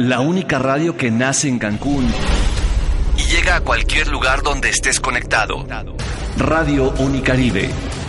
[0.00, 2.10] La única radio que nace en Cancún
[3.18, 5.66] y llega a cualquier lugar donde estés conectado.
[6.38, 7.68] Radio Unicaribe.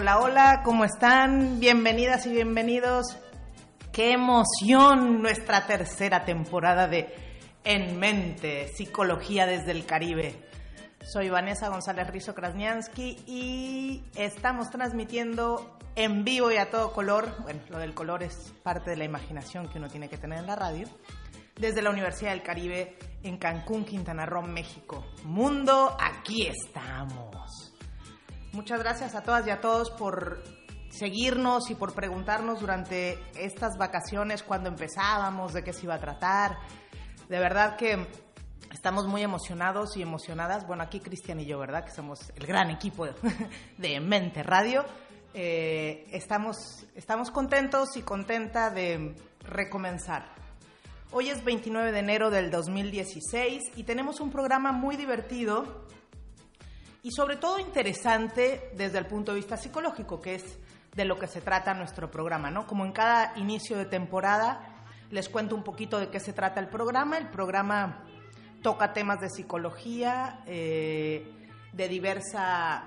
[0.00, 1.60] Hola, hola, ¿cómo están?
[1.60, 3.18] Bienvenidas y bienvenidos.
[3.92, 7.14] Qué emoción nuestra tercera temporada de
[7.64, 10.42] En Mente, Psicología desde el Caribe.
[11.02, 17.60] Soy Vanessa González Rizo Krasniansky y estamos transmitiendo en vivo y a todo color, bueno,
[17.68, 20.56] lo del color es parte de la imaginación que uno tiene que tener en la
[20.56, 20.88] radio,
[21.56, 25.04] desde la Universidad del Caribe en Cancún, Quintana Roo, México.
[25.24, 27.29] Mundo, aquí estamos.
[28.52, 30.42] Muchas gracias a todas y a todos por
[30.90, 36.58] seguirnos y por preguntarnos durante estas vacaciones cuando empezábamos, de qué se iba a tratar.
[37.28, 38.08] De verdad que
[38.72, 40.66] estamos muy emocionados y emocionadas.
[40.66, 41.84] Bueno, aquí Cristian y yo, ¿verdad?
[41.84, 43.06] Que somos el gran equipo
[43.78, 44.84] de Mente Radio.
[45.32, 50.24] Eh, estamos, estamos contentos y contenta de recomenzar.
[51.12, 55.86] Hoy es 29 de enero del 2016 y tenemos un programa muy divertido
[57.02, 60.58] y sobre todo interesante desde el punto de vista psicológico, que es
[60.94, 62.66] de lo que se trata nuestro programa, ¿no?
[62.66, 66.68] Como en cada inicio de temporada les cuento un poquito de qué se trata el
[66.68, 67.18] programa.
[67.18, 68.04] El programa
[68.62, 71.32] toca temas de psicología, eh,
[71.72, 72.84] de diversa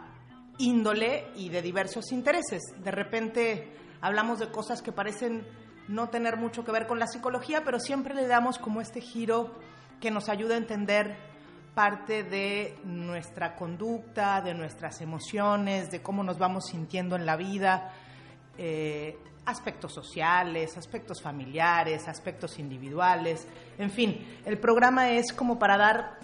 [0.57, 2.61] índole y de diversos intereses.
[2.77, 5.45] De repente hablamos de cosas que parecen
[5.87, 9.53] no tener mucho que ver con la psicología, pero siempre le damos como este giro
[9.99, 11.32] que nos ayuda a entender
[11.73, 17.91] parte de nuestra conducta, de nuestras emociones, de cómo nos vamos sintiendo en la vida,
[18.57, 23.47] eh, aspectos sociales, aspectos familiares, aspectos individuales,
[23.77, 26.19] en fin, el programa es como para dar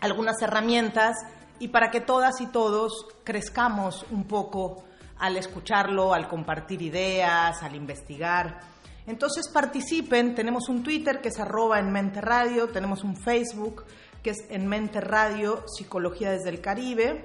[0.00, 1.16] algunas herramientas
[1.58, 4.84] y para que todas y todos crezcamos un poco
[5.18, 8.60] al escucharlo, al compartir ideas, al investigar.
[9.06, 13.84] Entonces participen, tenemos un Twitter que es arroba en Mente Radio, tenemos un Facebook
[14.22, 17.24] que es en Mente Radio, Psicología desde el Caribe.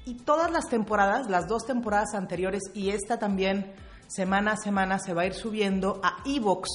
[0.06, 3.74] y todas las temporadas, las dos temporadas anteriores y esta también,
[4.08, 6.70] semana a semana se va a ir subiendo a iVox,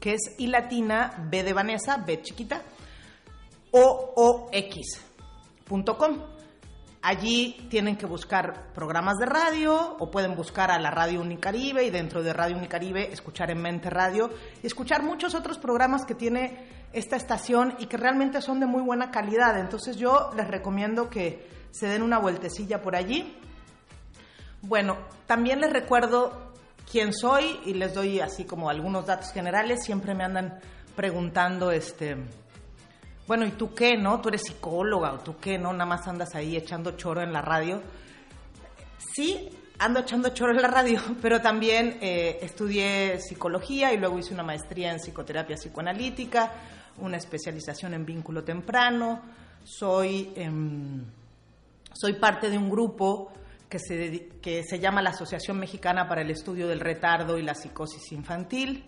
[0.00, 2.62] que es I latina, B de Vanessa, B chiquita,
[3.70, 6.31] o o x.com.
[7.04, 11.90] Allí tienen que buscar programas de radio o pueden buscar a la Radio Unicaribe y
[11.90, 14.30] dentro de Radio Unicaribe escuchar en Mente Radio
[14.62, 18.82] y escuchar muchos otros programas que tiene esta estación y que realmente son de muy
[18.82, 19.58] buena calidad.
[19.58, 23.36] Entonces yo les recomiendo que se den una vueltecilla por allí.
[24.60, 24.96] Bueno,
[25.26, 26.52] también les recuerdo
[26.88, 29.82] quién soy y les doy así como algunos datos generales.
[29.84, 30.60] Siempre me andan
[30.94, 32.16] preguntando, este,
[33.26, 34.20] bueno, ¿y tú qué, no?
[34.20, 35.72] ¿Tú eres psicóloga o tú qué, no?
[35.72, 37.80] Nada más andas ahí echando choro en la radio.
[39.14, 44.34] Sí, ando echando choro en la radio, pero también eh, estudié psicología y luego hice
[44.34, 46.52] una maestría en psicoterapia psicoanalítica,
[46.98, 49.22] una especialización en vínculo temprano.
[49.64, 50.50] Soy, eh,
[51.92, 53.32] soy parte de un grupo
[53.68, 57.54] que se, que se llama la Asociación Mexicana para el Estudio del Retardo y la
[57.54, 58.84] Psicosis Infantil,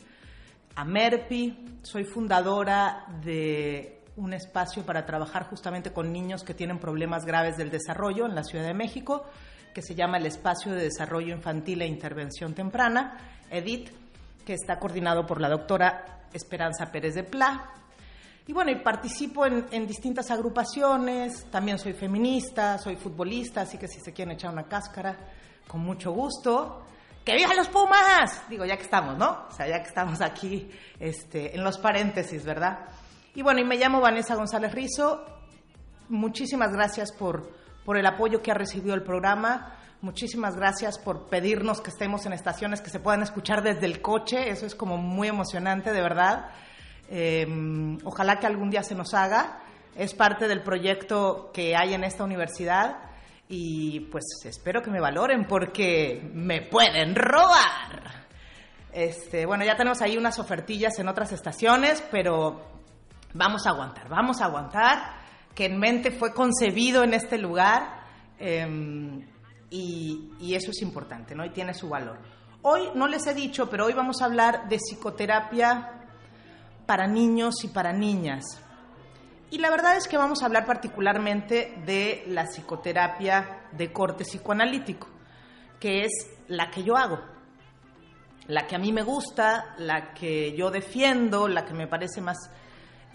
[0.74, 1.78] AMERPI.
[1.82, 7.70] Soy fundadora de un espacio para trabajar justamente con niños que tienen problemas graves del
[7.70, 9.24] desarrollo en la Ciudad de México,
[9.74, 13.18] que se llama el Espacio de Desarrollo Infantil e Intervención Temprana,
[13.50, 13.90] EDIT,
[14.44, 17.72] que está coordinado por la doctora Esperanza Pérez de Pla.
[18.46, 24.00] Y bueno, participo en, en, distintas agrupaciones, también soy feminista, soy futbolista, así que si
[24.00, 25.16] se quieren echar una cáscara,
[25.66, 26.84] con mucho gusto.
[27.24, 28.42] ¡Que vivan los Pumas!
[28.50, 29.46] Digo, ya que estamos, ¿no?
[29.48, 30.70] O sea, ya que estamos aquí
[31.00, 32.80] este, en los paréntesis, ¿verdad?
[33.36, 35.26] Y bueno, y me llamo Vanessa González Rizo,
[36.08, 37.50] muchísimas gracias por,
[37.84, 39.74] por el apoyo que ha recibido el programa.
[40.02, 44.50] Muchísimas gracias por pedirnos que estemos en estaciones que se puedan escuchar desde el coche.
[44.50, 46.50] Eso es como muy emocionante, de verdad.
[47.08, 49.58] Eh, ojalá que algún día se nos haga.
[49.96, 52.98] Es parte del proyecto que hay en esta universidad
[53.48, 58.26] y pues espero que me valoren porque me pueden robar.
[58.92, 62.73] Este, bueno, ya tenemos ahí unas ofertillas en otras estaciones, pero
[63.34, 65.16] vamos a aguantar, vamos a aguantar,
[65.54, 68.02] que en mente fue concebido en este lugar.
[69.70, 71.44] Y, y eso es importante, ¿no?
[71.44, 72.18] Y tiene su valor.
[72.62, 76.06] Hoy no les he dicho, pero hoy vamos a hablar de psicoterapia
[76.86, 78.44] para niños y para niñas.
[79.50, 85.08] Y la verdad es que vamos a hablar particularmente de la psicoterapia de corte psicoanalítico,
[85.78, 86.12] que es
[86.48, 87.20] la que yo hago,
[88.48, 92.50] la que a mí me gusta, la que yo defiendo, la que me parece más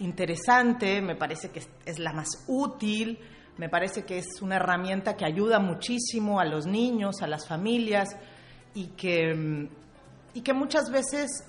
[0.00, 3.18] interesante, me parece que es la más útil,
[3.56, 8.08] me parece que es una herramienta que ayuda muchísimo a los niños, a las familias
[8.74, 9.68] y que,
[10.34, 11.44] y que muchas veces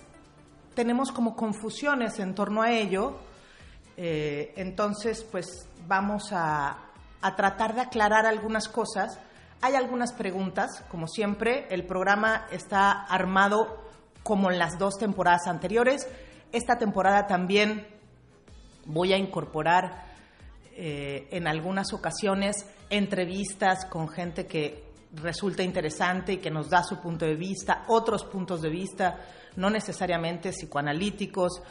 [0.74, 3.18] tenemos como confusiones en torno a ello.
[3.96, 9.20] Eh, entonces, pues vamos a, a tratar de aclarar algunas cosas.
[9.62, 13.86] Hay algunas preguntas, como siempre, el programa está armado
[14.24, 16.08] como en las dos temporadas anteriores.
[16.52, 17.88] Esta temporada también
[18.92, 20.06] voy a incorporar
[20.74, 27.00] eh, en algunas ocasiones entrevistas con gente que resulta interesante y que nos da su
[27.00, 29.20] punto de vista, otros puntos de vista,
[29.58, 31.62] no necesariamente psicoanalíticos,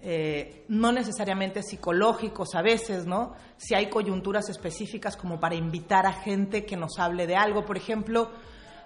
[0.00, 3.34] eh, no necesariamente psicológicos a veces, ¿no?
[3.56, 7.64] Si hay coyunturas específicas como para invitar a gente que nos hable de algo.
[7.64, 8.30] Por ejemplo,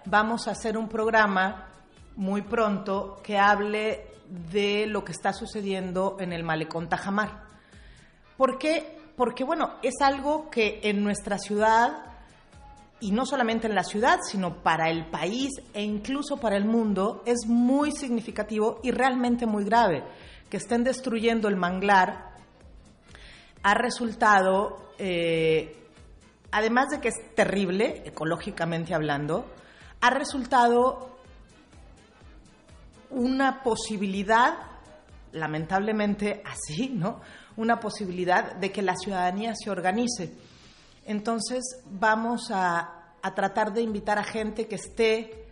[0.06, 1.68] vamos a hacer un programa
[2.16, 4.06] muy pronto que hable
[4.50, 7.41] de lo que está sucediendo en el malecón Tajamar.
[8.42, 8.98] ¿Por qué?
[9.16, 12.06] Porque, bueno, es algo que en nuestra ciudad,
[12.98, 17.22] y no solamente en la ciudad, sino para el país e incluso para el mundo,
[17.24, 20.02] es muy significativo y realmente muy grave.
[20.50, 22.32] Que estén destruyendo el manglar
[23.62, 25.76] ha resultado, eh,
[26.50, 29.46] además de que es terrible, ecológicamente hablando,
[30.00, 31.16] ha resultado
[33.08, 34.54] una posibilidad,
[35.30, 37.20] lamentablemente así, ¿no?
[37.56, 40.32] Una posibilidad de que la ciudadanía se organice.
[41.06, 45.46] Entonces vamos a, a tratar de invitar a gente que esté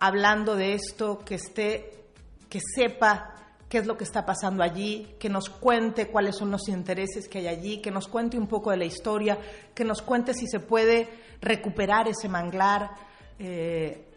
[0.00, 2.04] hablando de esto, que esté,
[2.48, 3.32] que sepa
[3.72, 7.38] qué es lo que está pasando allí, que nos cuente cuáles son los intereses que
[7.38, 9.38] hay allí, que nos cuente un poco de la historia,
[9.74, 11.08] que nos cuente si se puede
[11.40, 12.90] recuperar ese manglar.
[13.38, 14.08] Eh,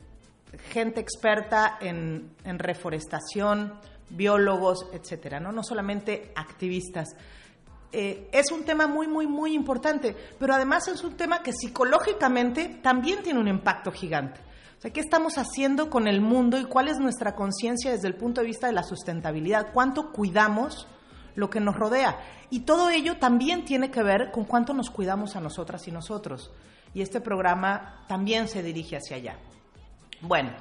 [0.72, 3.80] gente experta en, en, reforestación,
[4.10, 5.52] biólogos, etcétera, ¿no?
[5.52, 7.16] no solamente activistas.
[7.92, 12.80] Eh, es un tema muy, muy, muy importante, pero además es un tema que psicológicamente
[12.82, 14.42] también tiene un impacto gigante.
[14.78, 18.16] O sea, ¿qué estamos haciendo con el mundo y cuál es nuestra conciencia desde el
[18.16, 19.72] punto de vista de la sustentabilidad?
[19.74, 20.88] ¿Cuánto cuidamos
[21.36, 22.20] lo que nos rodea?
[22.50, 26.52] Y todo ello también tiene que ver con cuánto nos cuidamos a nosotras y nosotros.
[26.94, 29.38] Y este programa también se dirige hacia allá.
[30.22, 30.52] Bueno,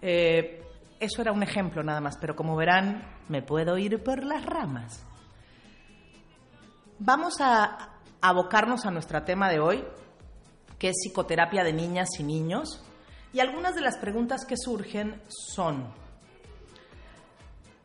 [0.00, 0.62] eh,
[1.00, 5.02] eso era un ejemplo nada más, pero como verán, me puedo ir por las ramas.
[6.98, 7.90] Vamos a
[8.20, 9.84] abocarnos a nuestro tema de hoy,
[10.78, 12.82] que es psicoterapia de niñas y niños.
[13.32, 15.92] Y algunas de las preguntas que surgen son,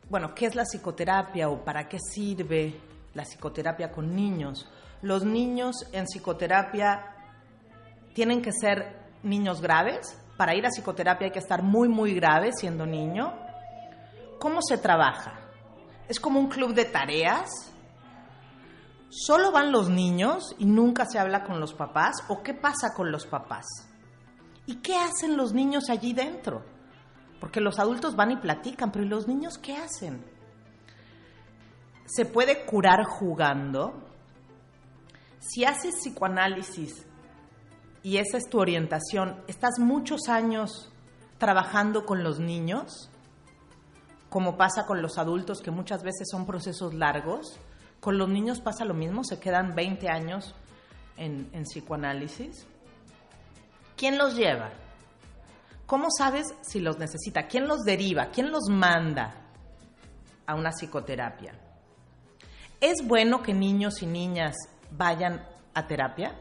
[0.09, 2.79] bueno, ¿qué es la psicoterapia o para qué sirve
[3.13, 4.67] la psicoterapia con niños?
[5.01, 7.13] Los niños en psicoterapia
[8.13, 10.17] tienen que ser niños graves.
[10.37, 13.33] Para ir a psicoterapia hay que estar muy, muy grave siendo niño.
[14.39, 15.39] ¿Cómo se trabaja?
[16.07, 17.71] ¿Es como un club de tareas?
[19.09, 22.23] ¿Solo van los niños y nunca se habla con los papás?
[22.29, 23.65] ¿O qué pasa con los papás?
[24.65, 26.63] ¿Y qué hacen los niños allí dentro?
[27.39, 30.25] Porque los adultos van y platican, pero ¿y los niños qué hacen?
[32.05, 33.93] ¿Se puede curar jugando?
[35.39, 37.05] Si haces psicoanálisis
[38.03, 40.91] y esa es tu orientación, ¿estás muchos años
[41.37, 43.09] trabajando con los niños?
[44.29, 47.57] Como pasa con los adultos, que muchas veces son procesos largos.
[48.01, 50.53] Con los niños pasa lo mismo, se quedan 20 años
[51.15, 52.67] en, psicoanálisis.
[53.95, 54.71] ¿Quién los lleva?
[55.85, 57.47] ¿Cómo sabes si los necesita?
[57.47, 58.31] ¿Quién los deriva?
[58.31, 59.35] ¿Quién los manda
[60.45, 61.53] a una psicoterapia?
[62.81, 64.55] ¿Es bueno que niños y niñas
[64.91, 66.35] vayan a terapia?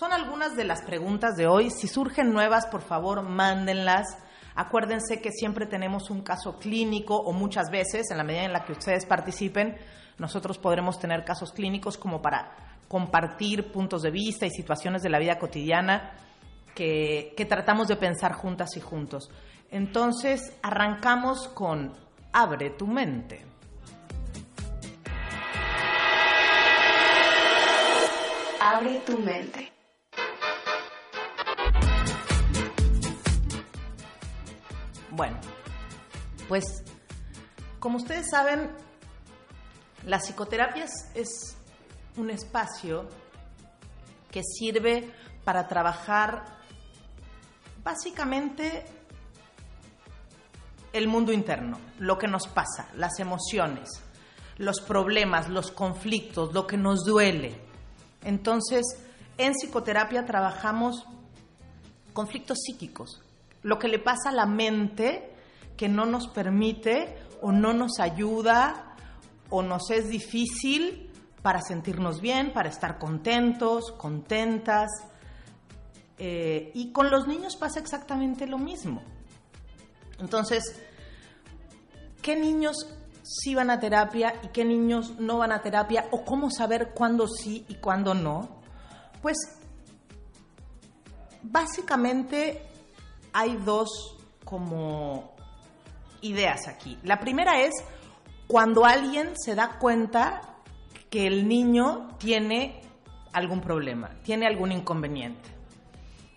[0.00, 1.68] Son algunas de las preguntas de hoy.
[1.68, 4.16] Si surgen nuevas, por favor, mándenlas.
[4.54, 8.64] Acuérdense que siempre tenemos un caso clínico o muchas veces, en la medida en la
[8.64, 9.76] que ustedes participen,
[10.16, 15.18] nosotros podremos tener casos clínicos como para compartir puntos de vista y situaciones de la
[15.18, 16.12] vida cotidiana
[16.74, 19.30] que, que tratamos de pensar juntas y juntos.
[19.70, 21.92] Entonces, arrancamos con
[22.32, 23.44] Abre tu mente.
[28.62, 29.79] Abre tu mente.
[35.10, 35.38] Bueno,
[36.48, 36.84] pues
[37.78, 38.70] como ustedes saben,
[40.04, 41.56] las psicoterapias es
[42.16, 43.08] un espacio
[44.30, 45.12] que sirve
[45.44, 46.44] para trabajar
[47.82, 48.84] básicamente
[50.92, 53.88] el mundo interno, lo que nos pasa, las emociones,
[54.58, 57.60] los problemas, los conflictos, lo que nos duele.
[58.24, 58.84] Entonces,
[59.38, 61.06] en psicoterapia trabajamos
[62.12, 63.22] conflictos psíquicos,
[63.62, 65.34] lo que le pasa a la mente
[65.76, 68.96] que no nos permite o no nos ayuda
[69.48, 71.10] o nos es difícil
[71.42, 74.90] para sentirnos bien, para estar contentos, contentas.
[76.18, 79.02] Eh, y con los niños pasa exactamente lo mismo.
[80.18, 80.62] Entonces,
[82.20, 82.76] ¿qué niños
[83.22, 86.08] sí van a terapia y qué niños no van a terapia?
[86.10, 88.60] ¿O cómo saber cuándo sí y cuándo no?
[89.22, 89.36] Pues
[91.42, 92.69] básicamente
[93.32, 95.34] hay dos como
[96.22, 96.98] ideas aquí.
[97.02, 97.72] La primera es
[98.46, 100.56] cuando alguien se da cuenta
[101.08, 102.80] que el niño tiene
[103.32, 105.48] algún problema, tiene algún inconveniente.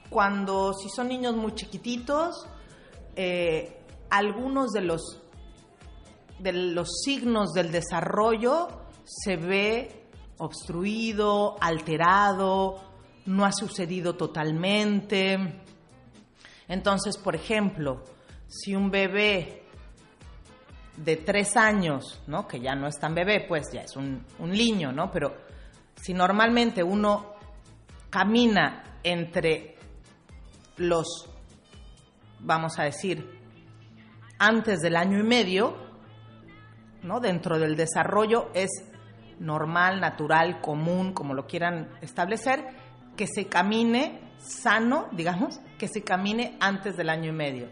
[0.10, 2.48] Cuando si son niños muy chiquititos,
[3.16, 5.22] eh, algunos de los,
[6.40, 8.68] de los signos del desarrollo
[9.06, 10.06] se ve
[10.38, 12.80] obstruido, alterado,
[13.26, 15.62] no ha sucedido totalmente.
[16.74, 18.04] Entonces, por ejemplo,
[18.48, 19.62] si un bebé
[20.98, 22.48] de tres años, ¿no?
[22.48, 25.12] que ya no es tan bebé, pues ya es un, un niño, ¿no?
[25.12, 25.36] Pero
[25.96, 27.36] si normalmente uno
[28.10, 29.76] camina entre
[30.78, 31.30] los
[32.40, 33.40] vamos a decir,
[34.40, 35.76] antes del año y medio,
[37.04, 37.20] ¿no?
[37.20, 38.70] dentro del desarrollo es
[39.40, 42.66] normal, natural, común, como lo quieran establecer,
[43.16, 47.70] que se camine sano, digamos, que se camine antes del año y medio.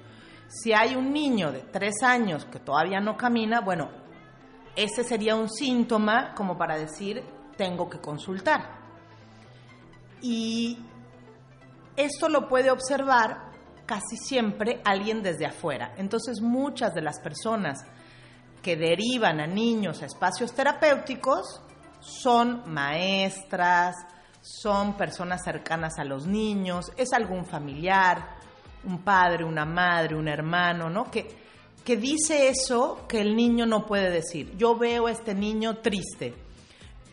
[0.48, 3.90] Si hay un niño de tres años que todavía no camina, bueno,
[4.76, 7.24] ese sería un síntoma como para decir,
[7.58, 8.80] tengo que consultar.
[10.22, 10.78] Y
[11.96, 13.52] esto lo puede observar
[13.86, 15.94] casi siempre alguien desde afuera.
[15.98, 17.84] Entonces muchas de las personas
[18.62, 21.62] que derivan a niños a espacios terapéuticos
[22.00, 23.96] son maestras,
[24.42, 28.36] son personas cercanas a los niños, es algún familiar,
[28.84, 31.10] un padre, una madre, un hermano, ¿no?
[31.12, 31.28] Que,
[31.86, 34.56] que dice eso que el niño no puede decir.
[34.58, 36.36] Yo veo a este niño triste.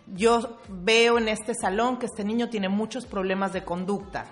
[0.06, 4.25] Yo veo en este salón que este niño tiene muchos problemas de conducta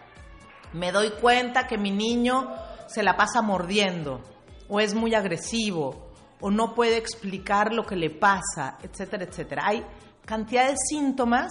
[0.77, 2.53] me doy cuenta que mi niño
[2.87, 4.21] se la pasa mordiendo
[4.69, 6.11] o es muy agresivo
[6.41, 9.63] o no puede explicar lo que le pasa, etcétera, etcétera.
[9.67, 9.85] Hay
[10.25, 11.51] cantidad de síntomas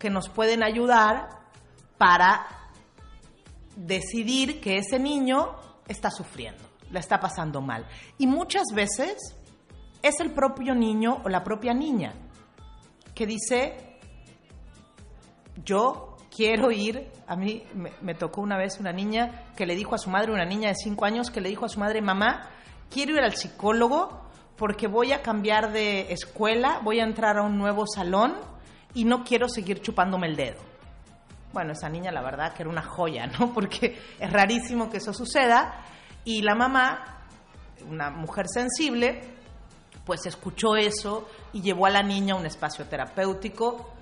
[0.00, 1.28] que nos pueden ayudar
[1.98, 2.46] para
[3.76, 5.54] decidir que ese niño
[5.86, 7.86] está sufriendo, la está pasando mal.
[8.18, 9.36] Y muchas veces
[10.02, 12.14] es el propio niño o la propia niña
[13.14, 13.98] que dice,
[15.64, 17.12] yo quiero ir.
[17.26, 17.62] A mí
[18.00, 20.76] me, tocó una vez una niña que le dijo a su madre, una niña de
[20.76, 22.48] cinco años, que le dijo a su madre, mamá,
[22.88, 24.22] quiero ir al psicólogo
[24.56, 28.34] porque voy a cambiar de escuela, voy a entrar a un nuevo salón
[28.94, 30.60] y no quiero seguir chupándome el dedo.
[31.52, 33.52] Bueno, esa niña la verdad que era una joya, ¿no?
[33.54, 35.84] Porque es rarísimo que eso suceda.
[36.24, 37.24] Y la mamá,
[37.88, 39.22] una mujer sensible,
[40.04, 43.94] pues escuchó eso y llevó a la niña a un espacio terapéutico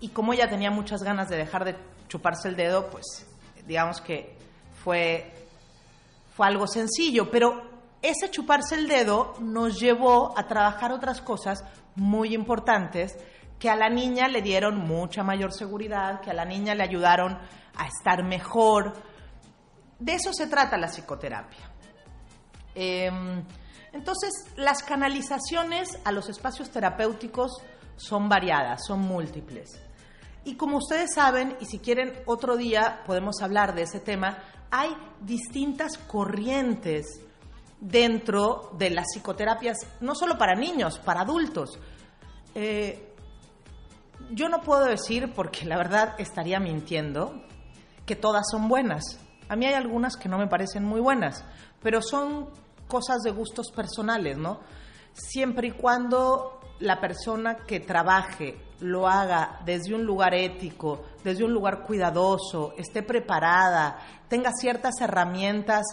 [0.00, 1.76] y como ella tenía muchas ganas de dejar de
[2.08, 3.26] chuparse el dedo, pues
[3.66, 4.36] digamos que
[4.84, 5.32] fue,
[6.34, 7.62] fue algo sencillo, pero
[8.02, 13.16] ese chuparse el dedo nos llevó a trabajar otras cosas muy importantes
[13.58, 17.38] que a la niña le dieron mucha mayor seguridad, que a la niña le ayudaron
[17.76, 18.92] a estar mejor.
[19.98, 21.70] De eso se trata la psicoterapia.
[22.74, 23.42] Em,
[23.92, 27.62] entonces, las canalizaciones a los espacios terapéuticos
[27.96, 29.80] son variadas, son múltiples.
[30.44, 34.38] Y como ustedes saben, y si quieren otro día podemos hablar de ese tema,
[34.70, 37.20] hay distintas corrientes
[37.80, 41.78] dentro de las psicoterapias, no solo para niños, para adultos.
[42.54, 43.05] Eh,
[44.30, 47.42] yo no puedo decir, porque la verdad estaría mintiendo,
[48.04, 49.18] que todas son buenas.
[49.48, 51.44] A mí hay algunas que no me parecen muy buenas,
[51.82, 52.48] pero son
[52.88, 54.60] cosas de gustos personales, ¿no?
[55.12, 61.52] Siempre y cuando la persona que trabaje lo haga desde un lugar ético, desde un
[61.52, 65.86] lugar cuidadoso, esté preparada, tenga ciertas herramientas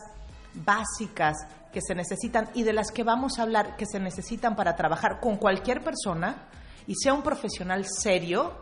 [0.53, 1.37] básicas
[1.71, 5.19] que se necesitan y de las que vamos a hablar que se necesitan para trabajar
[5.19, 6.47] con cualquier persona
[6.87, 8.53] y sea un profesional serio,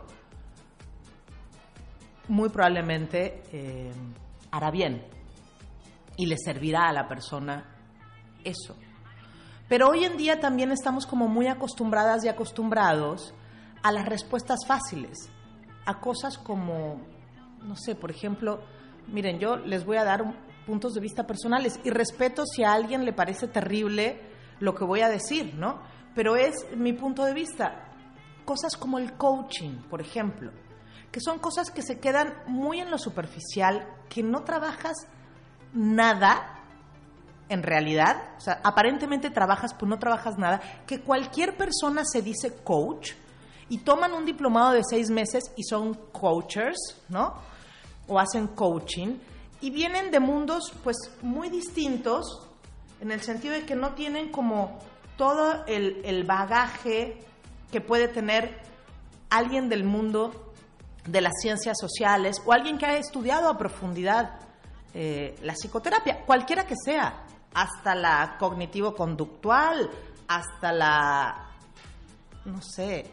[2.28, 3.92] muy probablemente eh,
[4.50, 5.04] hará bien
[6.16, 7.64] y le servirá a la persona
[8.44, 8.76] eso.
[9.68, 13.34] Pero hoy en día también estamos como muy acostumbradas y acostumbrados
[13.82, 15.30] a las respuestas fáciles,
[15.86, 17.00] a cosas como,
[17.62, 18.60] no sé, por ejemplo,
[19.08, 20.36] miren, yo les voy a dar un-
[20.66, 24.20] puntos de vista personales y respeto si a alguien le parece terrible
[24.60, 25.80] lo que voy a decir, ¿no?
[26.14, 27.88] Pero es mi punto de vista.
[28.44, 30.50] Cosas como el coaching, por ejemplo,
[31.10, 35.06] que son cosas que se quedan muy en lo superficial, que no trabajas
[35.72, 36.58] nada
[37.48, 42.54] en realidad, o sea, aparentemente trabajas, pues no trabajas nada, que cualquier persona se dice
[42.64, 43.12] coach
[43.68, 47.34] y toman un diplomado de seis meses y son coachers, ¿no?
[48.08, 49.18] O hacen coaching
[49.60, 52.48] y vienen de mundos pues muy distintos
[53.00, 54.78] en el sentido de que no tienen como
[55.16, 57.24] todo el, el bagaje
[57.72, 58.60] que puede tener
[59.30, 60.52] alguien del mundo
[61.06, 64.38] de las ciencias sociales o alguien que ha estudiado a profundidad
[64.94, 67.24] eh, la psicoterapia, cualquiera que sea,
[67.54, 69.90] hasta la cognitivo-conductual,
[70.28, 71.50] hasta la,
[72.44, 73.10] no sé,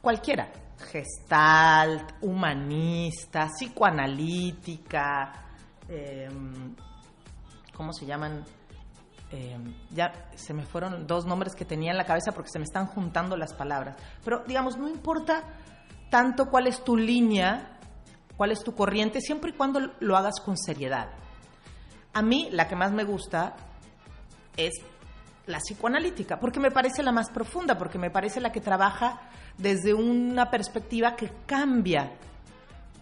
[0.00, 0.50] cualquiera,
[0.90, 5.32] gestalt, humanista, psicoanalítica,
[5.88, 6.28] eh,
[7.72, 8.44] ¿cómo se llaman?
[9.36, 9.58] Eh,
[9.90, 12.86] ya se me fueron dos nombres que tenía en la cabeza porque se me están
[12.86, 13.96] juntando las palabras.
[14.24, 15.42] Pero digamos, no importa
[16.08, 17.80] tanto cuál es tu línea,
[18.36, 21.08] cuál es tu corriente, siempre y cuando lo hagas con seriedad.
[22.12, 23.56] A mí la que más me gusta
[24.56, 24.72] es
[25.46, 29.20] la psicoanalítica, porque me parece la más profunda, porque me parece la que trabaja
[29.58, 32.12] desde una perspectiva que cambia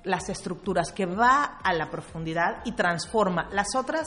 [0.04, 3.50] las estructuras, que va a la profundidad y transforma.
[3.52, 4.06] Las otras,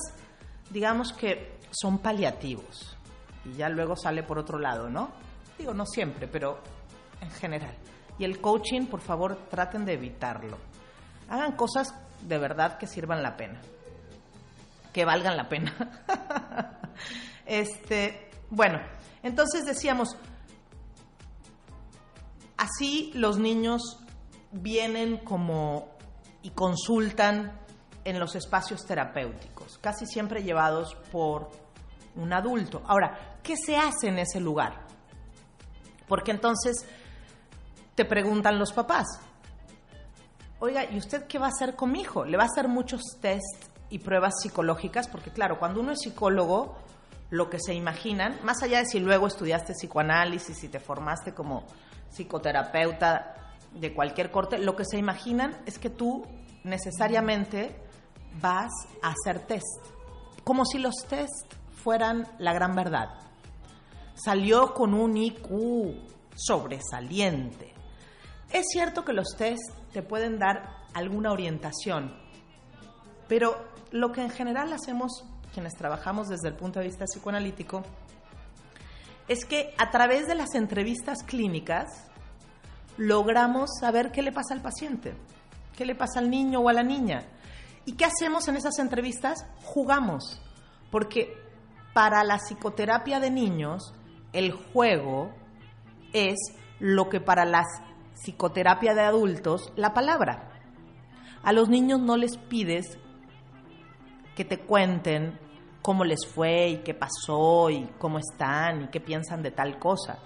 [0.72, 2.98] digamos que son paliativos
[3.46, 5.10] y ya luego sale por otro lado, ¿no?
[5.58, 6.60] Digo, no siempre, pero
[7.22, 7.76] en general.
[8.18, 10.58] Y el coaching, por favor, traten de evitarlo.
[11.30, 13.62] Hagan cosas de verdad que sirvan la pena,
[14.94, 15.74] que valgan la pena.
[17.46, 18.80] este, bueno,
[19.24, 20.18] entonces decíamos,
[22.58, 24.00] así los niños
[24.52, 25.96] vienen como
[26.42, 27.60] y consultan
[28.04, 31.50] en los espacios terapéuticos, casi siempre llevados por
[32.16, 32.84] un adulto.
[32.88, 34.86] Ahora, ¿qué se hace en ese lugar?
[36.08, 36.86] Porque entonces
[37.96, 39.06] te preguntan los papás,
[40.60, 42.26] oiga, ¿y usted qué va a hacer con mi hijo?
[42.26, 45.08] ¿Le va a hacer muchos test y pruebas psicológicas?
[45.08, 46.76] Porque claro, cuando uno es psicólogo,
[47.30, 51.64] lo que se imaginan, más allá de si luego estudiaste psicoanálisis, si te formaste como
[52.12, 53.36] psicoterapeuta
[53.74, 56.24] de cualquier corte, lo que se imaginan es que tú
[56.64, 57.76] necesariamente
[58.42, 59.86] vas a hacer test,
[60.44, 61.54] como si los test
[61.86, 63.10] fueran la gran verdad.
[64.16, 65.94] Salió con un IQ
[66.36, 67.74] sobresaliente.
[68.52, 72.12] Es cierto que los test te pueden dar alguna orientación,
[73.28, 73.56] pero
[73.92, 77.84] lo que en general hacemos quienes trabajamos desde el punto de vista psicoanalítico
[79.28, 82.08] es que a través de las entrevistas clínicas
[82.98, 85.14] logramos saber qué le pasa al paciente,
[85.78, 87.28] qué le pasa al niño o a la niña.
[87.86, 89.46] ¿Y qué hacemos en esas entrevistas?
[89.64, 90.42] Jugamos,
[90.90, 91.45] porque
[91.96, 93.94] para la psicoterapia de niños
[94.34, 95.32] el juego
[96.12, 96.36] es
[96.78, 97.64] lo que para la
[98.16, 100.50] psicoterapia de adultos la palabra.
[101.42, 102.98] A los niños no les pides
[104.36, 105.40] que te cuenten
[105.82, 110.20] cómo les fue y qué pasó y cómo están y qué piensan de tal cosa.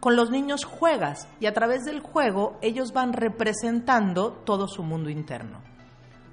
[0.00, 5.10] Con los niños juegas y a través del juego ellos van representando todo su mundo
[5.10, 5.60] interno.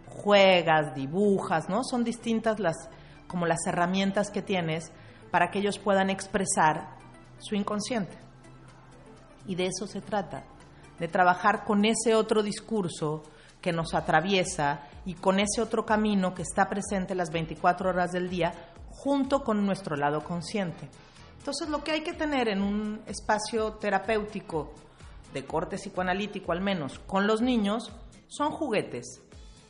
[0.08, 1.84] Juegas, dibujas, ¿no?
[1.84, 2.89] Son distintas las
[3.30, 4.92] como las herramientas que tienes
[5.32, 6.98] para que ellos puedan expresar
[7.38, 8.18] su inconsciente.
[9.46, 10.44] Y de eso se trata,
[11.00, 13.24] de trabajar con ese otro discurso
[13.62, 18.30] que nos atraviesa y con ese otro camino que está presente las 24 horas del
[18.30, 18.54] día
[18.89, 20.89] junto con nuestro lado consciente.
[21.38, 24.74] Entonces lo que hay que tener en un espacio terapéutico
[25.34, 27.92] de corte psicoanalítico al menos con los niños
[28.28, 29.22] son juguetes.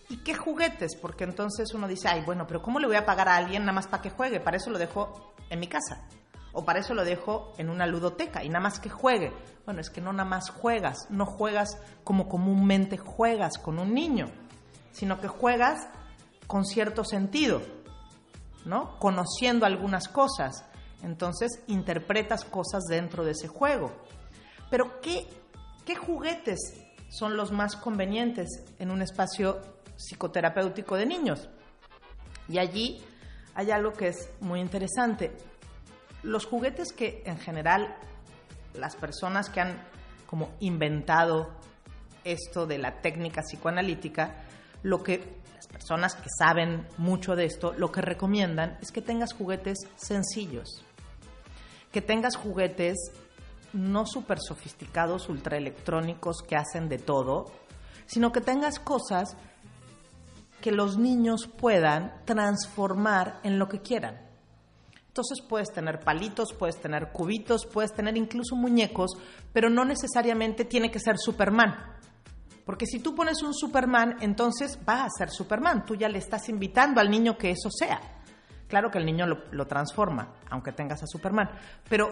[0.10, 0.96] ¿Y qué juguetes?
[0.96, 3.74] Porque entonces uno dice, ay, bueno, pero ¿cómo le voy a pagar a alguien nada
[3.74, 4.40] más para que juegue?
[4.40, 6.08] Para eso lo dejo en mi casa.
[6.52, 9.32] O para eso lo dejo en una ludoteca y nada más que juegue.
[9.66, 14.26] Bueno, es que no nada más juegas, no juegas como comúnmente juegas con un niño,
[14.92, 15.88] sino que juegas
[16.48, 17.62] con cierto sentido,
[18.66, 18.98] ¿no?
[18.98, 20.66] Conociendo algunas cosas.
[21.04, 23.92] Entonces interpretas cosas dentro de ese juego.
[24.72, 25.30] Pero ¿qué,
[25.86, 26.60] ¿qué juguetes
[27.10, 28.48] son los más convenientes
[28.80, 29.62] en un espacio
[30.00, 31.50] psicoterapéutico de niños?
[32.48, 33.02] Y allí
[33.54, 35.36] hay algo que es muy interesante.
[36.24, 37.96] Los juguetes que en general
[38.74, 39.82] las personas que han
[40.26, 41.50] como inventado
[42.24, 44.36] esto de la técnica psicoanalítica,
[44.84, 49.34] lo que las personas que saben mucho de esto, lo que recomiendan es que tengas
[49.34, 50.84] juguetes sencillos,
[51.92, 52.98] que tengas juguetes
[53.74, 57.46] no súper sofisticados, ultraelectrónicos que hacen de todo,
[58.06, 59.36] sino que tengas cosas
[60.60, 64.30] que los niños puedan transformar en lo que quieran.
[65.08, 69.12] Entonces puedes tener palitos, puedes tener cubitos, puedes tener incluso muñecos,
[69.52, 71.76] pero no necesariamente tiene que ser Superman.
[72.66, 75.86] Porque si tú pones un Superman, entonces va a ser Superman.
[75.86, 78.00] Tú ya le estás invitando al niño que eso sea.
[78.68, 81.50] Claro que el niño lo, lo transforma, aunque tengas a Superman.
[81.90, 82.10] Pero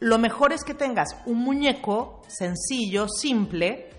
[0.00, 3.90] lo mejor es que tengas un muñeco sencillo, simple,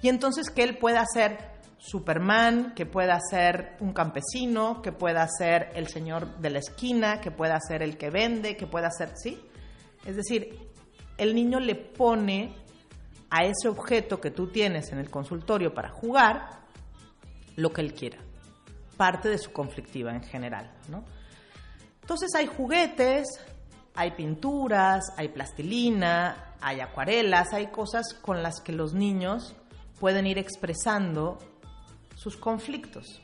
[0.00, 1.49] y entonces que él pueda ser
[1.80, 7.30] Superman, que pueda ser un campesino, que pueda ser el señor de la esquina, que
[7.30, 9.40] pueda ser el que vende, que pueda ser, ¿sí?
[10.04, 10.68] Es decir,
[11.16, 12.54] el niño le pone
[13.30, 16.60] a ese objeto que tú tienes en el consultorio para jugar
[17.56, 18.18] lo que él quiera.
[18.98, 21.02] Parte de su conflictiva en general, ¿no?
[22.02, 23.26] Entonces hay juguetes,
[23.94, 29.56] hay pinturas, hay plastilina, hay acuarelas, hay cosas con las que los niños
[29.98, 31.38] pueden ir expresando
[32.20, 33.18] sus conflictos.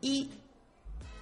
[0.00, 0.30] Y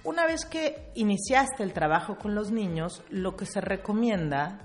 [0.03, 4.59] una vez que iniciaste el trabajo con los niños, lo que se recomienda,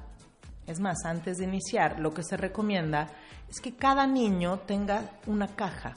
[0.66, 3.08] es más, antes de iniciar, lo que se recomienda
[3.48, 5.94] es que cada niño tenga una caja,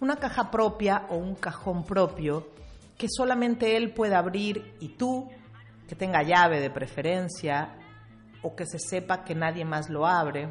[0.00, 2.48] una caja propia o un cajón propio
[2.98, 5.30] que solamente él pueda abrir y tú,
[5.86, 7.76] que tenga llave de preferencia
[8.42, 10.48] o que se sepa que nadie más lo abre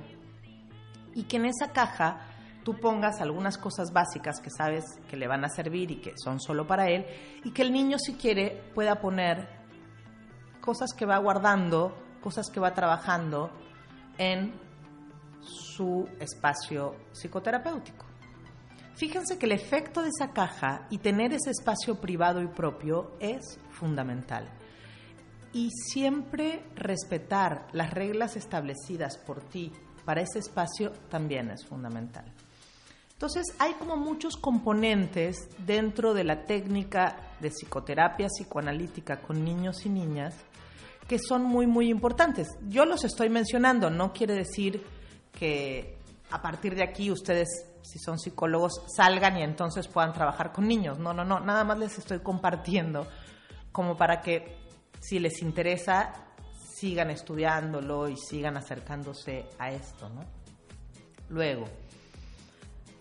[1.14, 2.33] y que en esa caja
[2.64, 6.40] tú pongas algunas cosas básicas que sabes que le van a servir y que son
[6.40, 7.06] solo para él,
[7.44, 9.48] y que el niño si quiere pueda poner
[10.62, 13.52] cosas que va guardando, cosas que va trabajando
[14.18, 14.54] en
[15.42, 18.06] su espacio psicoterapéutico.
[18.96, 23.60] Fíjense que el efecto de esa caja y tener ese espacio privado y propio es
[23.72, 24.48] fundamental.
[25.52, 29.72] Y siempre respetar las reglas establecidas por ti
[30.06, 32.26] para ese espacio también es fundamental.
[33.24, 39.90] Entonces hay como muchos componentes dentro de la técnica de psicoterapia psicoanalítica con niños y
[39.90, 40.36] niñas
[41.08, 42.50] que son muy, muy importantes.
[42.68, 44.86] Yo los estoy mencionando, no quiere decir
[45.32, 45.98] que
[46.32, 47.48] a partir de aquí ustedes,
[47.82, 51.00] si son psicólogos, salgan y entonces puedan trabajar con niños.
[51.00, 53.08] No, no, no, nada más les estoy compartiendo
[53.72, 54.58] como para que
[55.00, 56.12] si les interesa
[56.76, 60.26] sigan estudiándolo y sigan acercándose a esto, ¿no?
[61.30, 61.68] Luego,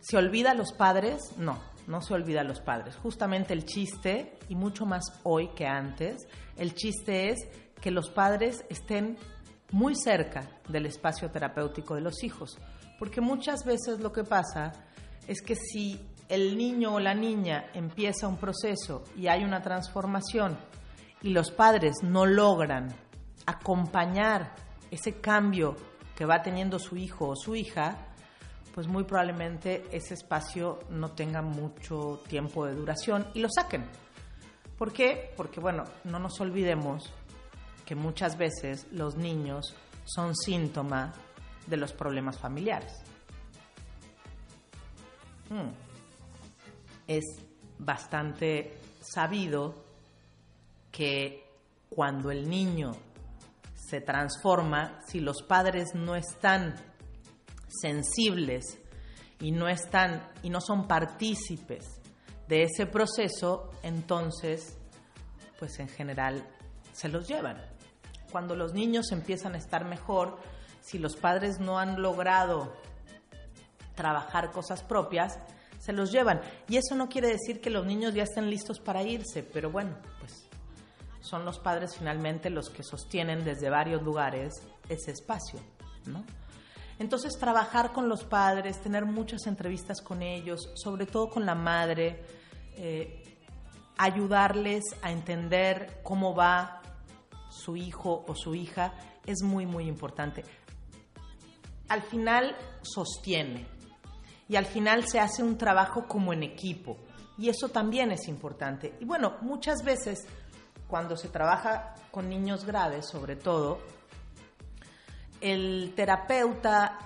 [0.02, 1.38] ¿Se olvida a los padres?
[1.38, 2.96] No, no se olvida a los padres.
[2.96, 7.38] Justamente el chiste, y mucho más hoy que antes, el chiste es
[7.80, 9.16] que los padres estén
[9.70, 12.58] muy cerca del espacio terapéutico de los hijos.
[12.98, 14.72] Porque muchas veces lo que pasa
[15.28, 20.58] es que si el niño o la niña empieza un proceso y hay una transformación
[21.22, 22.88] y los padres no logran
[23.46, 24.52] acompañar
[24.90, 25.76] ese cambio
[26.16, 28.08] que va teniendo su hijo o su hija,
[28.72, 33.84] pues muy probablemente ese espacio no tenga mucho tiempo de duración y lo saquen.
[34.78, 35.32] ¿Por qué?
[35.36, 37.12] Porque, bueno, no nos olvidemos
[37.84, 41.12] que muchas veces los niños son síntoma
[41.66, 42.92] de los problemas familiares.
[45.48, 45.70] Hmm.
[47.06, 47.24] Es
[47.78, 49.84] bastante sabido
[50.90, 51.44] que
[51.88, 52.92] cuando el niño
[53.74, 56.74] se transforma, si los padres no están
[57.80, 58.78] sensibles
[59.40, 62.00] y no están y no son partícipes
[62.48, 64.78] de ese proceso, entonces
[65.58, 66.46] pues en general
[66.92, 67.62] se los llevan.
[68.30, 70.38] Cuando los niños empiezan a estar mejor,
[70.80, 72.72] si los padres no han logrado
[73.94, 75.38] trabajar cosas propias,
[75.78, 76.40] se los llevan.
[76.68, 79.96] Y eso no quiere decir que los niños ya estén listos para irse, pero bueno,
[80.18, 80.48] pues
[81.20, 84.52] son los padres finalmente los que sostienen desde varios lugares
[84.88, 85.60] ese espacio,
[86.06, 86.24] ¿no?
[87.02, 92.22] Entonces, trabajar con los padres, tener muchas entrevistas con ellos, sobre todo con la madre,
[92.76, 93.24] eh,
[93.98, 96.80] ayudarles a entender cómo va
[97.50, 98.94] su hijo o su hija,
[99.26, 100.44] es muy, muy importante.
[101.88, 103.66] Al final sostiene
[104.48, 106.98] y al final se hace un trabajo como en equipo
[107.36, 108.94] y eso también es importante.
[109.00, 110.24] Y bueno, muchas veces
[110.86, 113.80] cuando se trabaja con niños graves, sobre todo,
[115.42, 116.98] el terapeuta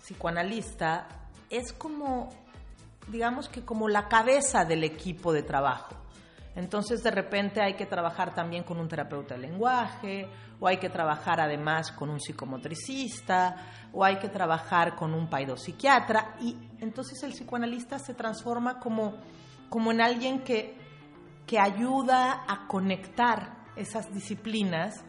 [0.00, 1.06] psicoanalista
[1.50, 2.30] es como,
[3.08, 5.94] digamos que como la cabeza del equipo de trabajo.
[6.56, 10.88] Entonces de repente hay que trabajar también con un terapeuta de lenguaje, o hay que
[10.88, 13.56] trabajar además con un psicomotricista,
[13.92, 19.14] o hay que trabajar con un paidopsiquiatra, y entonces el psicoanalista se transforma como,
[19.68, 20.76] como en alguien que,
[21.46, 25.04] que ayuda a conectar esas disciplinas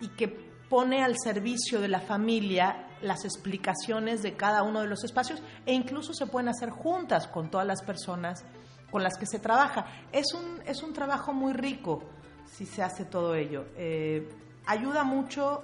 [0.00, 5.04] y que pone al servicio de la familia las explicaciones de cada uno de los
[5.04, 8.42] espacios e incluso se pueden hacer juntas con todas las personas
[8.90, 9.84] con las que se trabaja.
[10.12, 12.02] Es un, es un trabajo muy rico
[12.50, 13.66] si se hace todo ello.
[13.76, 14.26] Eh,
[14.64, 15.60] ayuda mucho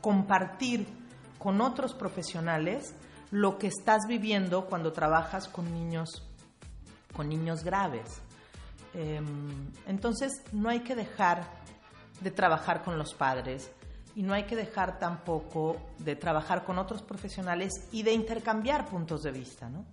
[0.00, 0.86] compartir
[1.40, 2.94] con otros profesionales
[3.32, 6.22] lo que estás viviendo cuando trabajas con niños,
[7.16, 8.22] con niños graves.
[8.94, 11.62] Em, entonces no hay que dejar
[12.22, 13.70] de trabajar con los padres
[14.14, 19.22] y no hay que dejar tampoco de trabajar con otros profesionales y de intercambiar puntos
[19.22, 19.68] de vista.
[19.68, 19.84] ¿no?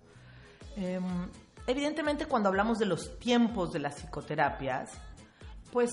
[0.75, 1.29] Em,
[1.69, 4.89] Evidentemente, cuando hablamos de los tiempos de las psicoterapias,
[5.71, 5.91] pues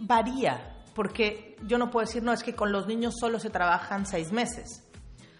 [0.00, 4.04] varía, porque yo no puedo decir, no, es que con los niños solo se trabajan
[4.04, 4.82] seis meses.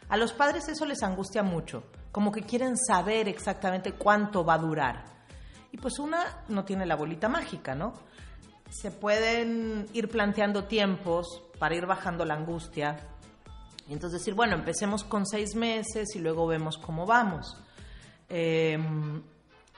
[0.08, 1.82] A los padres eso les angustia mucho,
[2.12, 5.04] como que quieren saber exactamente cuánto va a durar.
[5.72, 7.94] Y pues una no tiene la bolita mágica, ¿no?
[8.72, 12.96] Se pueden ir planteando tiempos para ir bajando la angustia.
[13.86, 17.56] Y entonces decir, bueno, empecemos con seis meses y luego vemos cómo vamos.
[18.30, 19.22] Em,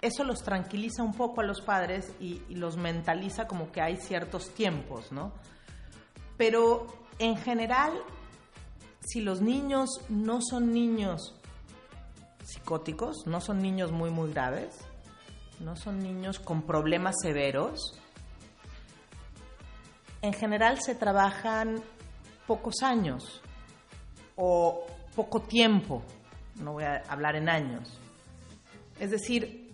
[0.00, 4.50] eso los tranquiliza un poco a los padres y, los mentaliza como que hay ciertos
[4.50, 5.33] tiempos, ¿no?
[6.37, 6.87] Pero
[7.18, 7.92] en general,
[9.00, 11.35] si los niños no son niños
[12.44, 14.76] psicóticos, no son niños muy, muy graves,
[15.59, 17.98] no son niños con problemas severos,
[20.25, 21.83] en general se trabajan
[22.47, 23.43] pocos años
[24.37, 26.03] o poco tiempo,
[26.57, 28.01] no voy a hablar en años.
[28.99, 29.71] Es decir,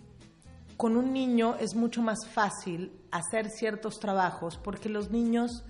[0.75, 5.63] con un niño es mucho más fácil hacer ciertos trabajos porque los niños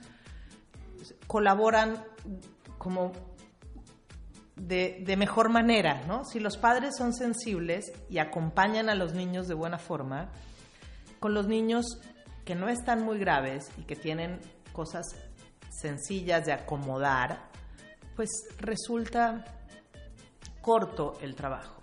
[1.28, 2.04] colaboran
[2.80, 3.12] como
[4.56, 6.26] de, mejor manera, ¿no?
[6.26, 10.32] Si los padres son sensibles y acompañan a los niños de buena forma,
[11.20, 11.86] con los niños
[12.46, 14.40] que no están muy graves y que tienen
[14.72, 15.16] cosas
[15.70, 17.50] sencillas de acomodar,
[18.16, 18.30] pues
[18.60, 19.46] resulta
[20.62, 21.82] corto el trabajo.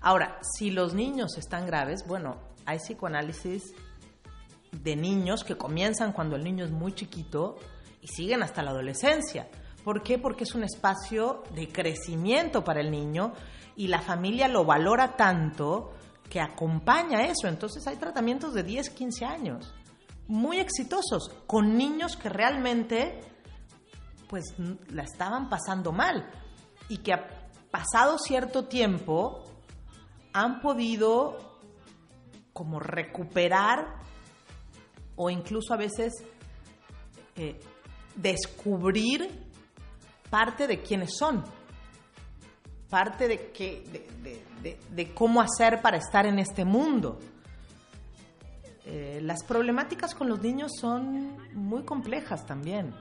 [0.00, 3.74] Ahora, si los niños están graves, bueno, hay psicoanálisis
[4.72, 7.56] de niños que comienzan cuando el niño es muy chiquito
[8.00, 9.48] y siguen hasta la adolescencia.
[9.84, 10.18] ¿Por qué?
[10.18, 13.32] Porque es un espacio de crecimiento para el niño
[13.76, 15.92] y la familia lo valora tanto
[16.28, 17.48] que acompaña eso.
[17.48, 19.74] Entonces hay tratamientos de 10, 15 años,
[20.30, 23.20] muy exitosos, con niños que realmente
[24.28, 24.54] pues
[24.88, 26.30] la estaban pasando mal
[26.88, 27.26] y que ha
[27.70, 29.42] pasado cierto tiempo
[30.32, 31.58] han podido
[32.52, 33.96] como recuperar
[35.16, 36.12] o incluso a veces
[37.34, 37.60] eh,
[38.14, 39.28] descubrir
[40.30, 41.42] parte de quiénes son,
[42.88, 43.52] parte de,
[44.90, 47.18] de, cómo hacer para estar en este mundo.
[48.92, 52.94] Eh, las problemáticas con los niños son muy complejas también.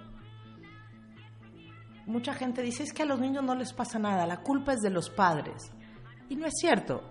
[2.05, 4.79] Mucha gente dice es que a los niños no les pasa nada, la culpa es
[4.79, 5.71] de los padres.
[6.29, 7.03] Y no es cierto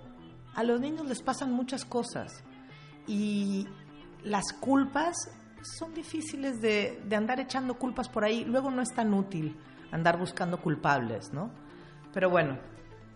[0.59, 2.43] a los niños les pasan muchas cosas
[3.07, 3.65] y
[4.25, 5.15] las culpas
[5.63, 8.45] son difíciles de, andar echando culpas por ahí.
[8.45, 9.57] Luego no es tan útil
[9.93, 11.53] andar buscando culpables, ¿no?
[12.13, 12.59] Pero bueno,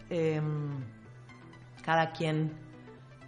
[0.08, 0.84] em,
[1.82, 2.52] cada quien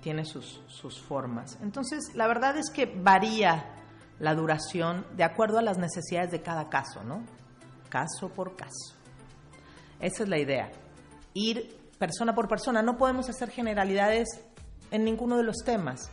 [0.05, 1.59] tiene sus, sus formas.
[1.63, 3.65] Entonces, la verdad es que varía
[4.21, 7.23] la duración de acuerdo a las necesidades de cada caso, ¿no?
[7.89, 8.95] Caso por caso.
[10.01, 10.71] Esa es la idea.
[11.33, 12.83] Ir persona por persona.
[12.83, 14.29] No podemos hacer generalidades
[14.91, 16.11] en ninguno de los temas.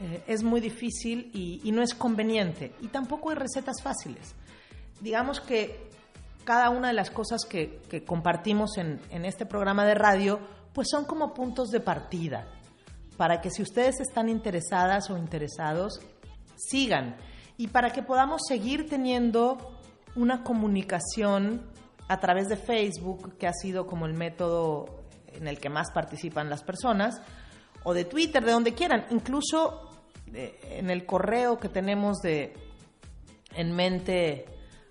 [0.00, 2.74] Eh, es muy difícil y, no es conveniente.
[2.80, 4.34] Y tampoco hay recetas fáciles.
[5.00, 5.88] Digamos que
[6.42, 10.40] cada una de las cosas que, compartimos en, en este programa de radio,
[10.72, 12.57] pues son como puntos de partida
[13.18, 16.00] para que si ustedes están interesadas o interesados,
[16.56, 17.16] sigan.
[17.58, 19.58] Y para que podamos seguir teniendo
[20.14, 21.68] una comunicación
[22.06, 25.02] a través de Facebook, que ha sido como el método
[25.32, 27.20] en el que más participan las personas,
[27.82, 29.90] o de Twitter, de donde quieran, incluso
[30.32, 32.54] eh, en el correo que tenemos de
[33.56, 34.44] en mente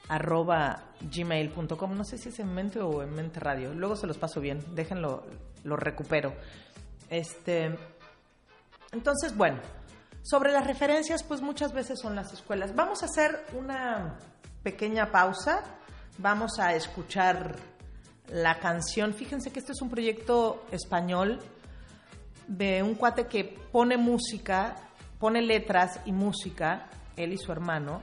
[0.09, 4.17] arroba gmail.com, no sé si es en mente o en mente radio, luego se los
[4.17, 5.25] paso bien, déjenlo,
[5.63, 6.33] lo recupero.
[7.09, 7.77] Este,
[8.91, 9.59] entonces, bueno,
[10.23, 12.75] sobre las referencias, pues muchas veces son las escuelas.
[12.75, 14.19] Vamos a hacer una
[14.63, 15.63] pequeña pausa
[16.17, 17.55] vamos a escuchar
[18.29, 19.13] la canción.
[19.13, 21.39] Fíjense que este es un proyecto español
[22.47, 24.75] de un cuate que pone música,
[25.19, 28.01] pone letras y música, él y su hermano,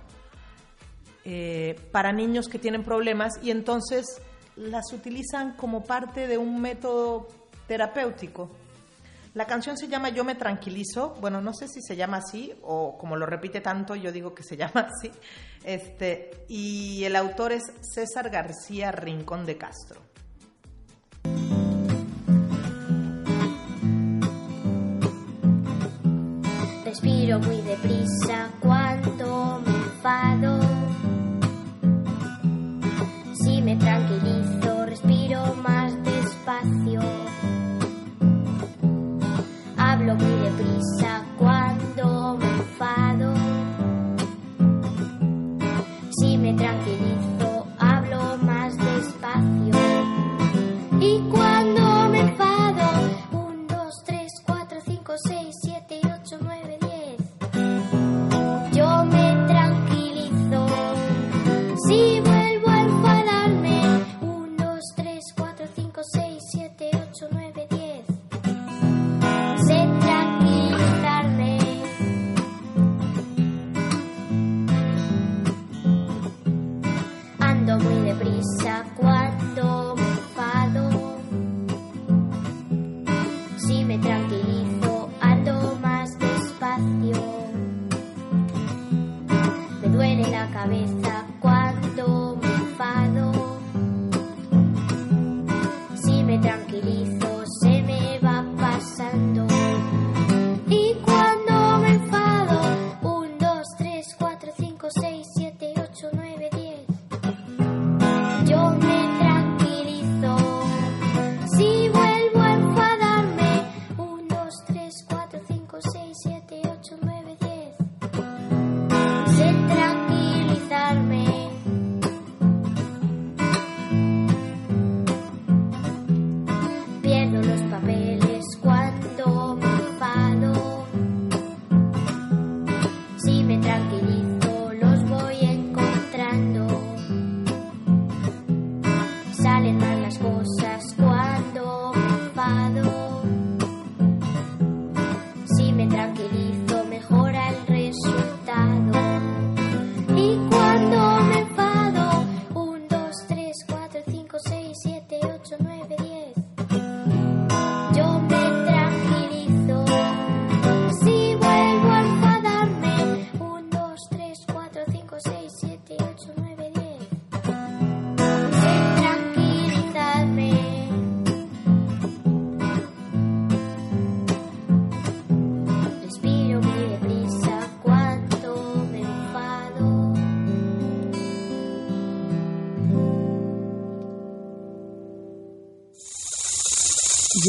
[1.24, 4.20] eh, para niños que tienen problemas y entonces
[4.56, 7.28] las utilizan como parte de un método
[7.66, 8.50] terapéutico.
[9.34, 11.16] La canción se llama Yo me tranquilizo.
[11.20, 14.44] Bueno, no sé si se llama así o como lo repite tanto, yo digo que
[14.44, 15.10] se llama así.
[15.64, 20.00] Este, y el autor es César García Rincón de Castro.
[26.84, 30.60] Respiro muy deprisa cuando me enfado.
[33.42, 34.63] Si me tranquilizo,
[42.76, 43.13] cuando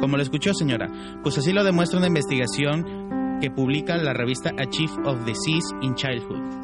[0.00, 0.88] Como lo escuchó señora,
[1.22, 5.94] pues así lo demuestra una investigación que publica la revista A Chief of Disease in
[5.94, 6.61] Childhood,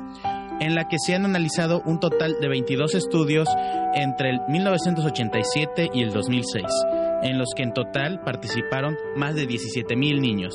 [0.61, 3.49] en la que se han analizado un total de 22 estudios
[3.95, 6.65] entre el 1987 y el 2006,
[7.23, 10.55] en los que en total participaron más de 17.000 niños.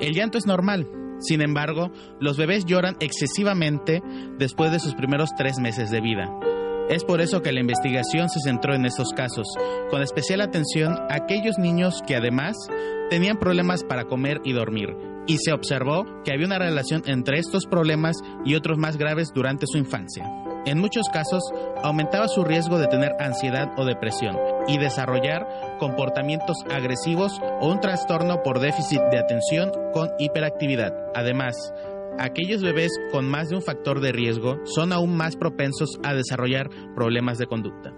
[0.00, 0.86] El llanto es normal.
[1.18, 1.90] Sin embargo,
[2.20, 4.02] los bebés lloran excesivamente
[4.38, 6.30] después de sus primeros tres meses de vida.
[6.88, 9.48] Es por eso que la investigación se centró en estos casos,
[9.90, 12.56] con especial atención a aquellos niños que además
[13.10, 17.66] tenían problemas para comer y dormir, y se observó que había una relación entre estos
[17.66, 20.24] problemas y otros más graves durante su infancia.
[20.64, 21.42] En muchos casos,
[21.82, 24.36] aumentaba su riesgo de tener ansiedad o depresión
[24.68, 25.46] y desarrollar
[25.78, 30.92] comportamientos agresivos o un trastorno por déficit de atención con hiperactividad.
[31.14, 31.72] Además,
[32.18, 36.68] aquellos bebés con más de un factor de riesgo son aún más propensos a desarrollar
[36.94, 37.92] problemas de conducta.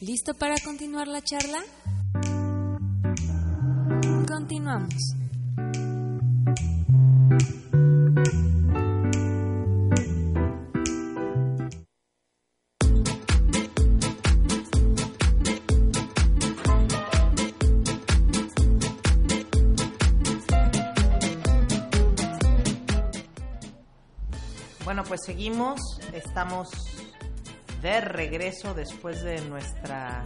[0.00, 1.60] ¿Listo para continuar la charla?
[4.28, 5.14] Continuamos.
[25.14, 25.80] Pues seguimos.
[26.12, 26.70] Estamos
[27.80, 30.24] de regreso después de nuestra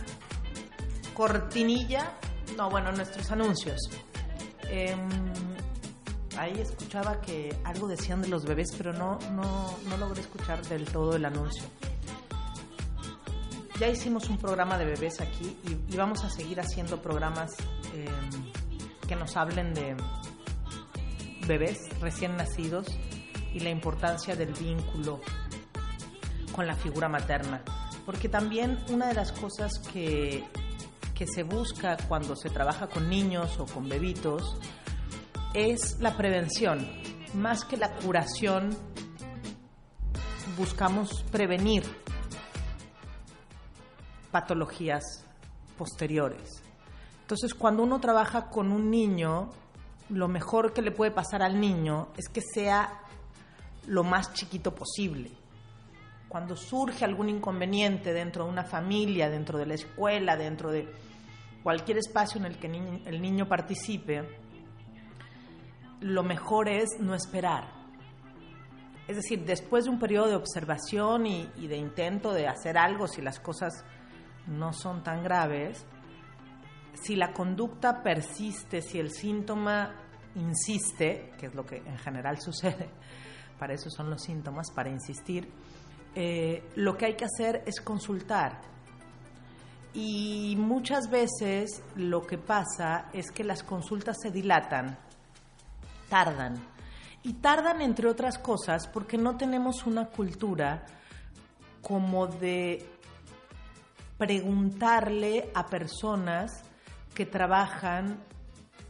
[1.13, 2.15] cortinilla.
[2.57, 3.79] No, bueno, nuestros anuncios.
[4.71, 4.99] Em,
[6.39, 10.87] ahí escuchaba que algo decían de los bebés, pero no, no, no logré escuchar del
[10.87, 11.65] todo el anuncio.
[13.79, 17.51] Ya hicimos un programa de bebés aquí y, vamos a seguir haciendo programas
[17.93, 18.53] em,
[19.07, 19.95] que nos hablen de
[21.47, 22.87] bebés recién nacidos
[23.55, 25.21] y la importancia del vínculo
[26.55, 27.63] con la figura materna.
[28.05, 30.45] Porque también una de las cosas que,
[31.15, 34.59] que se busca cuando se trabaja con niños o con bebitos
[35.55, 36.89] es la prevención.
[37.35, 38.77] Más que la curación,
[40.57, 41.85] buscamos prevenir
[44.31, 45.25] patologías
[45.77, 46.63] posteriores.
[47.23, 49.51] Entonces, cuando uno trabaja con un niño,
[50.09, 53.03] lo mejor que le puede pasar al niño es que sea
[53.89, 55.31] lo más chiquito posible.
[56.29, 60.89] Cuando surge algún inconveniente dentro de una familia, dentro de la escuela, dentro de
[61.63, 64.29] cualquier espacio en el que el niño participe,
[66.01, 67.73] lo mejor es no esperar.
[69.09, 73.09] Es decir, después de un periodo de observación y, y de intento de hacer algo,
[73.09, 73.85] si las cosas
[74.47, 75.87] no son tan graves,
[76.93, 79.95] si la conducta persiste, si el síntoma
[80.35, 82.91] insiste, que es lo que en general sucede,
[83.59, 85.49] para eso son los síntomas, para insistir,
[86.15, 88.61] eh, lo que hay que hacer es consultar.
[89.95, 94.99] Y muchas veces lo que pasa es que las consultas se dilatan,
[96.09, 96.55] tardan.
[97.23, 100.87] Y tardan entre otras cosas porque no tenemos una cultura
[101.83, 102.89] como de
[104.19, 106.63] preguntarle a personas
[107.15, 108.23] que trabajan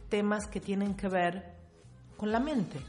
[0.09, 1.55] temas que tienen que ver
[2.17, 2.79] con la mente,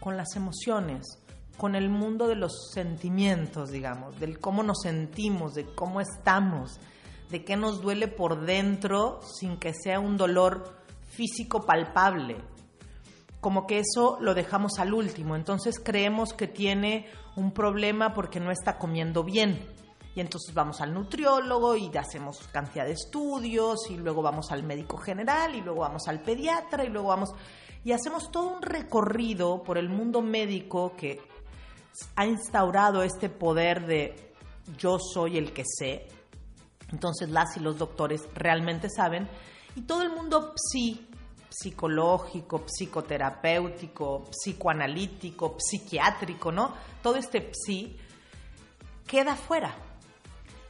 [0.00, 1.18] con las emociones,
[1.56, 6.78] con el mundo de los sentimientos, digamos, del cómo nos sentimos, de cómo estamos,
[7.30, 10.76] de qué nos duele por dentro sin que sea un dolor
[11.08, 12.36] físico palpable.
[13.40, 18.50] Como que eso lo dejamos al último, entonces creemos que tiene un problema porque no
[18.50, 19.64] está comiendo bien.
[20.14, 24.96] Y entonces vamos al nutriólogo y hacemos cantidad de estudios y luego vamos al médico
[24.96, 27.30] general y luego vamos al pediatra y luego vamos
[27.84, 31.20] y hacemos todo un recorrido por el mundo médico que
[32.16, 34.34] ha instaurado este poder de
[34.76, 36.06] yo soy el que sé.
[36.90, 39.28] Entonces las y los doctores realmente saben
[39.76, 41.08] y todo el mundo psi,
[41.48, 46.74] psicológico, psicoterapéutico, psicoanalítico, psiquiátrico, ¿no?
[47.02, 47.96] Todo este psi
[49.06, 49.74] queda fuera.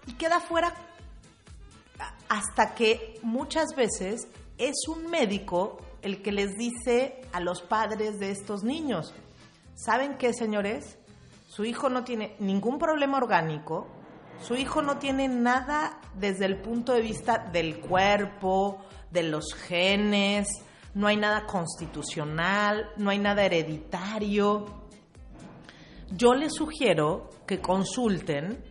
[0.07, 0.75] Y queda fuera
[2.29, 8.31] hasta que muchas veces es un médico el que les dice a los padres de
[8.31, 9.15] estos niños,
[9.75, 10.99] ¿saben qué, señores?
[11.49, 13.89] Su hijo no tiene ningún problema orgánico,
[14.41, 18.79] su hijo no tiene nada desde el punto de vista del cuerpo,
[19.11, 20.49] de los genes,
[20.95, 24.67] no hay nada constitucional, no hay nada hereditario.
[26.11, 28.65] Yo les sugiero que consulten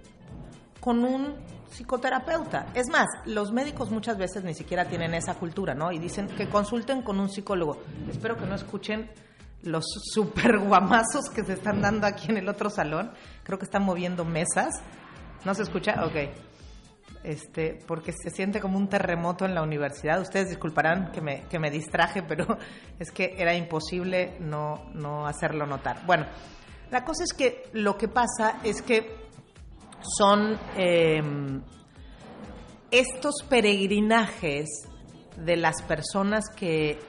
[0.80, 1.36] con un
[1.70, 2.68] psicoterapeuta.
[2.74, 5.92] Es más, los médicos muchas veces ni siquiera tienen esa cultura, ¿no?
[5.92, 7.82] Y dicen que consulten con un psicólogo.
[8.10, 9.10] Espero que no escuchen
[9.64, 13.12] los super guamazos que se están dando aquí en el otro salón.
[13.44, 14.70] Creo que están moviendo mesas.
[15.46, 16.06] ¿No se escucha?
[16.06, 16.16] Ok.
[17.24, 20.22] este, porque se siente como un terremoto en la universidad.
[20.22, 22.58] Ustedes disculparán que me, que me distraje, pero
[23.00, 26.06] es que era imposible no, no hacerlo notar.
[26.06, 26.26] Bueno,
[26.90, 29.27] la cosa es que lo que pasa es que
[30.02, 31.22] son eh,
[32.92, 34.68] estos peregrinajes
[35.36, 37.00] de las personas que,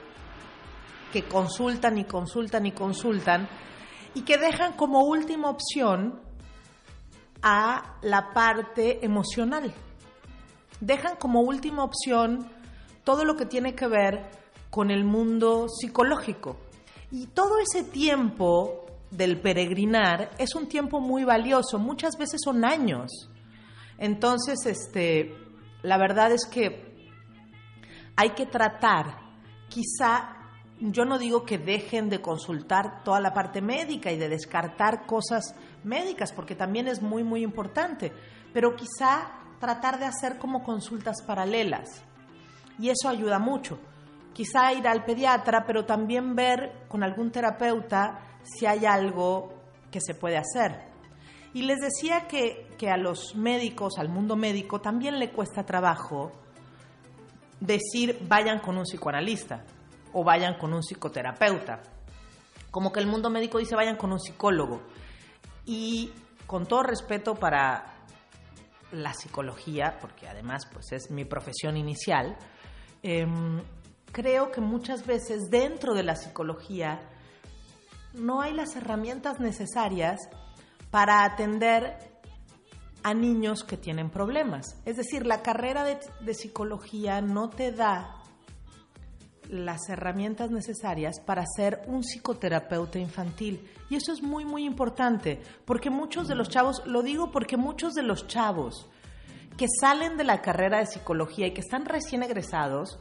[1.11, 3.47] que consultan y consultan y consultan
[4.13, 6.19] y que dejan como última opción
[7.41, 9.73] a la parte emocional.
[10.81, 12.49] Dejan como última opción
[13.03, 14.29] todo lo que tiene que ver
[14.69, 16.57] con el mundo psicológico.
[17.11, 23.29] Y todo ese tiempo del peregrinar es un tiempo muy valioso, muchas veces son años.
[23.97, 25.35] Entonces, este,
[25.81, 26.89] la verdad es que
[28.15, 29.17] hay que tratar,
[29.67, 30.35] quizá
[30.79, 35.53] yo no digo que dejen de consultar toda la parte médica y de descartar cosas
[35.83, 38.13] médicas, porque también es muy, muy importante,
[38.53, 42.03] pero quizá tratar de hacer como consultas paralelas.
[42.79, 43.77] Y eso ayuda mucho.
[44.33, 49.53] Quizá ir al pediatra, pero también ver con algún terapeuta si hay algo
[49.91, 50.89] que se puede hacer.
[51.53, 56.31] Y les decía que, que a los médicos, al mundo médico, también le cuesta trabajo
[57.59, 59.65] decir vayan con un psicoanalista
[60.13, 61.81] o vayan con un psicoterapeuta.
[62.71, 64.81] Como que el mundo médico dice vayan con un psicólogo.
[65.65, 66.11] Y
[66.45, 67.93] con todo respeto para
[68.91, 72.37] la psicología, porque además pues es mi profesión inicial,
[73.03, 73.61] em,
[74.11, 76.99] creo que muchas veces dentro de la psicología
[78.13, 80.19] no hay las herramientas necesarias
[80.91, 82.09] para atender
[83.03, 84.65] a niños que tienen problemas.
[84.85, 88.15] Es decir, la carrera de, psicología no te da
[89.49, 93.67] las herramientas necesarias para ser un psicoterapeuta infantil.
[93.89, 97.93] Y eso es muy, muy importante, porque muchos de los chavos, lo digo porque muchos
[97.93, 98.87] de los chavos
[99.57, 102.99] que salen de la carrera de psicología y que están recién egresados,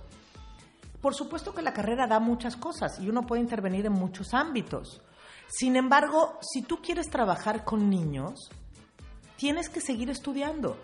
[1.00, 5.00] por supuesto que la carrera da muchas cosas y uno puede intervenir en muchos ámbitos.
[5.48, 8.50] Sin embargo, si tú quieres trabajar con niños,
[9.36, 10.76] tienes que seguir estudiando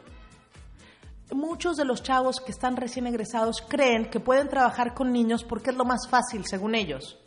[1.33, 5.71] muchos de los chavos que están recién egresados creen que pueden trabajar con niños porque
[5.71, 7.19] es lo más fácil, según ellos.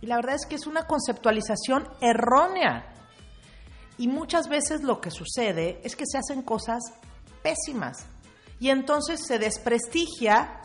[0.00, 2.94] Y la verdad es que es una conceptualización errónea.
[3.98, 6.82] Y muchas veces lo que sucede es que se hacen cosas
[7.42, 8.06] pésimas.
[8.58, 10.60] Y entonces se desprestigia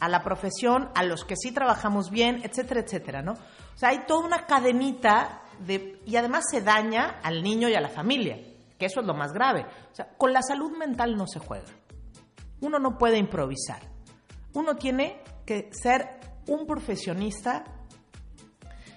[0.00, 3.32] a la profesión, a los que sí trabajamos bien, etcétera, etcétera, ¿no?
[3.32, 6.00] O sea, hay toda una cadenita de...
[6.06, 8.38] Y además se daña al niño y a la familia,
[8.78, 9.66] que eso es lo más grave.
[9.92, 11.68] O sea, con la salud mental no se juega.
[12.60, 13.80] Uno no puede improvisar.
[14.54, 17.64] Uno tiene que ser un profesionista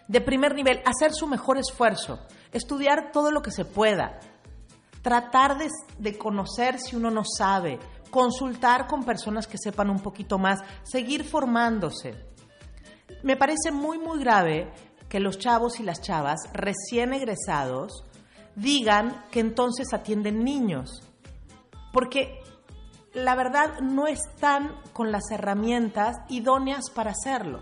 [0.08, 2.20] de primer nivel, hacer su mejor esfuerzo,
[2.51, 4.20] estudiar todo lo que se pueda,
[5.01, 7.80] tratar de, conocer si uno no sabe,
[8.14, 12.14] consultar con personas que sepan un poquito más, seguir formándose.
[13.24, 14.72] Me parece muy, muy grave
[15.09, 18.05] que los chavos y las chavas recién egresados
[18.55, 21.01] digan que entonces atienden niños,
[21.91, 22.39] porque
[23.14, 27.61] la verdad no están con las herramientas idóneas para hacerlo.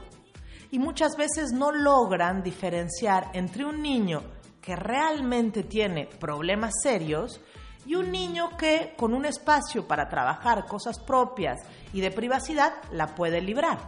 [0.69, 4.21] Y muchas veces no logran diferenciar entre un niño
[4.61, 7.39] que realmente tiene problemas serios
[7.86, 11.59] y un niño que con un espacio para trabajar cosas propias
[11.93, 13.79] y de privacidad la puede librar.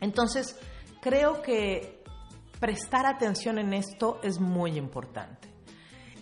[0.00, 0.58] Entonces,
[1.00, 2.02] creo que
[2.58, 5.48] prestar atención en esto es muy importante.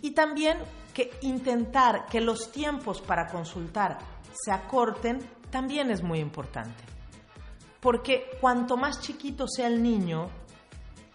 [0.03, 0.59] Y también
[0.95, 3.99] que intentar que los tiempos para consultar
[4.33, 5.19] se acorten
[5.51, 6.83] también es muy importante.
[7.81, 10.29] Porque cuanto más chiquito sea el niño,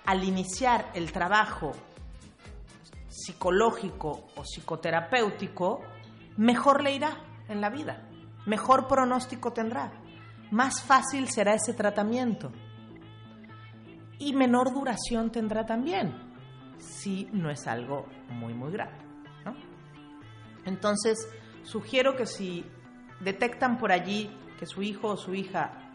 [0.05, 1.73] al iniciar el trabajo
[3.15, 5.81] psicológico o psicoterapéutico,
[6.35, 8.09] mejor le irá en la vida,
[8.45, 9.93] mejor pronóstico tendrá,
[10.51, 12.51] más fácil será ese tratamiento
[14.19, 16.13] y menor duración tendrá también,
[16.77, 18.97] si no es algo muy, muy grave.
[20.65, 21.29] Entonces,
[21.63, 22.65] sugiero que si
[23.21, 25.93] detectan por allí que su hijo o su hija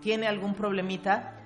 [0.00, 1.36] tiene algún problemita,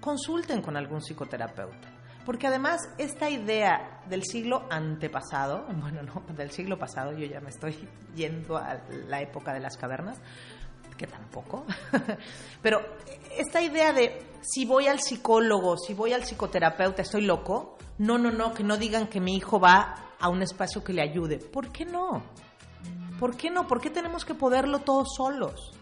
[0.00, 1.93] consulten con algún psicoterapeuta.
[2.24, 7.50] Porque además esta idea del siglo antepasado, bueno, no, del siglo pasado, yo ya me
[7.50, 10.18] estoy yendo a la época de las cavernas,
[10.96, 11.64] que tampoco,
[12.62, 12.80] pero
[13.36, 18.30] esta idea de si voy al psicólogo, si voy al psicoterapeuta, estoy loco, no, no,
[18.30, 21.38] no, que no digan que mi hijo va a un espacio que le ayude.
[21.38, 22.22] ¿Por qué no?
[23.18, 23.66] ¿Por qué no?
[23.66, 25.72] ¿Por qué tenemos que poderlo todos solos?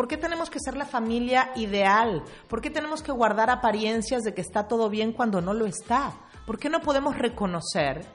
[0.00, 2.24] ¿Por qué tenemos que ser la familia ideal?
[2.48, 6.14] ¿Por qué tenemos que guardar apariencias de que está todo bien cuando no lo está?
[6.46, 8.06] ¿Por qué no podemos reconocer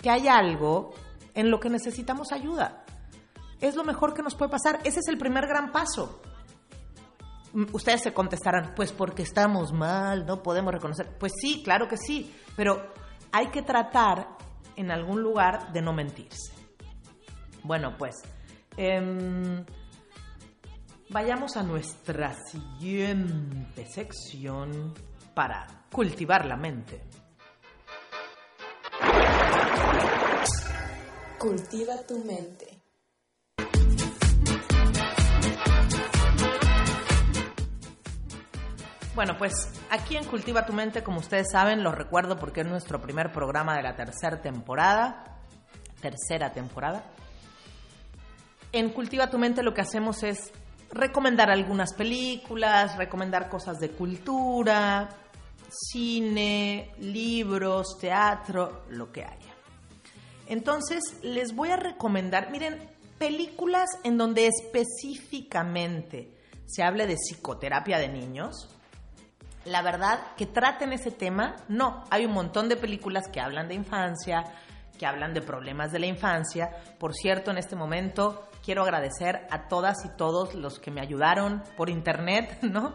[0.00, 0.94] que hay algo
[1.34, 2.84] en lo que necesitamos ayuda?
[3.60, 4.78] es lo mejor que nos puede pasar.
[4.84, 6.22] Ese es el primer gran paso.
[7.54, 11.18] Mm, Ustedes se contestarán, pues porque estamos mal, no podemos reconocer.
[11.18, 12.92] Pues sí, claro que sí, pero
[13.32, 14.28] hay que tratar
[14.76, 16.52] en algún lugar de no mentirse.
[17.64, 18.14] Bueno, pues
[18.76, 19.64] em,
[21.08, 24.94] vayamos a nuestra siguiente sección
[25.34, 27.02] para cultivar la mente.
[31.38, 32.82] Cultiva tu mente.
[39.14, 39.52] Bueno, pues
[39.90, 43.74] aquí en Cultiva tu mente, como ustedes saben, lo recuerdo porque es nuestro primer programa
[43.76, 45.40] de la tercera temporada.
[46.00, 47.02] Tercera temporada.
[48.72, 50.52] En Cultiva tu mente lo que hacemos es
[50.90, 55.08] recomendar algunas películas, recomendar cosas de cultura,
[55.68, 59.54] cine, libros, teatro, lo que haya.
[60.46, 62.78] Entonces, les voy a recomendar, miren,
[63.18, 66.30] películas en donde específicamente
[66.66, 68.68] se hable de psicoterapia de niños.
[69.64, 72.04] La verdad, que traten ese tema, no.
[72.10, 74.44] Hay un montón de películas que hablan de infancia,
[74.98, 76.70] que hablan de problemas de la infancia.
[76.98, 81.62] Por cierto, en este momento quiero agradecer a todas y todos los que me ayudaron
[81.76, 82.94] por internet, ¿no?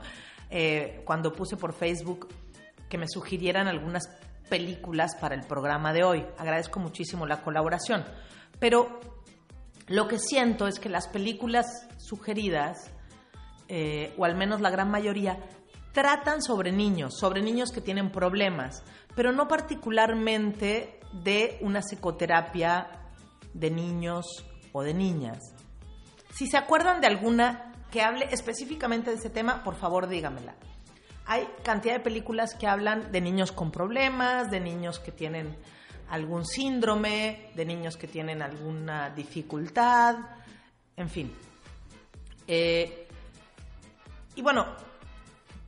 [0.49, 2.27] Eh, cuando puse por Facebook
[2.89, 4.09] que me sugirieran algunas
[4.49, 6.25] películas para el programa de hoy.
[6.37, 8.03] Agradezco muchísimo la colaboración.
[8.59, 8.99] Pero
[9.87, 12.91] lo que siento es que las películas sugeridas,
[13.69, 15.37] eh, o al menos la gran mayoría,
[15.93, 18.83] tratan sobre niños, sobre niños que tienen problemas,
[19.15, 22.87] pero no particularmente de una psicoterapia
[23.53, 24.25] de niños
[24.71, 25.39] o de niñas.
[26.33, 30.55] Si se acuerdan de alguna que hable específicamente de ese tema, por favor dígamela.
[31.25, 35.57] Hay cantidad de películas que hablan de niños con problemas, de niños que tienen
[36.09, 40.15] algún síndrome, de niños que tienen alguna dificultad,
[40.97, 41.33] en fin.
[42.47, 43.07] Eh,
[44.35, 44.65] y bueno,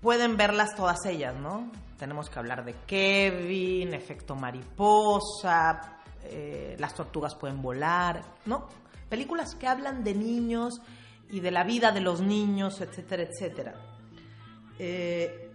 [0.01, 1.71] pueden verlas todas ellas, ¿no?
[1.97, 8.67] Tenemos que hablar de Kevin, efecto mariposa, eh, las tortugas pueden volar, ¿no?
[9.09, 10.81] Películas que hablan de niños
[11.29, 13.73] y de la vida de los niños, etcétera, etcétera.
[14.79, 15.51] Eh,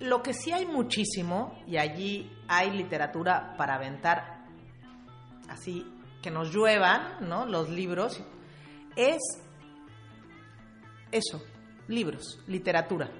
[0.00, 4.44] lo que sí hay muchísimo, y allí hay literatura para aventar
[5.48, 5.84] así
[6.22, 7.46] que nos lluevan, ¿no?
[7.46, 8.22] Los libros,
[8.96, 9.18] es
[11.10, 11.42] eso,
[11.88, 13.10] libros, literatura.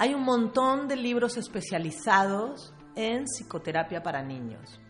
[0.00, 4.80] Hay un montón de libros especializados en psicoterapia para niños.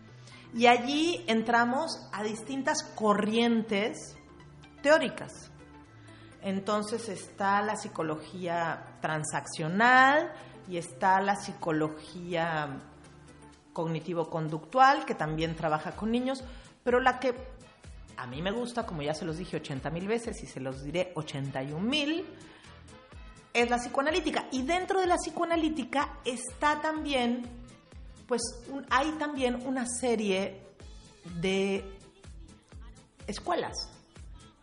[0.53, 4.15] Y allí entramos a distintas corrientes
[4.83, 5.51] teóricas.
[6.43, 10.31] Entonces está la psicología transaccional
[10.67, 12.77] y está la psicología
[13.73, 16.43] cognitivo-conductual, que también trabaja con niños,
[16.83, 17.33] pero la que
[18.15, 20.83] a mí me gusta, como ya se los dije 80 mil veces y se los
[20.83, 22.25] diré 81 mil,
[23.61, 24.47] es la psicoanalítica.
[24.51, 27.43] Y dentro de la psicoanalítica está también,
[28.27, 30.61] pues un- hay también una serie
[31.39, 31.83] de
[33.27, 33.89] escuelas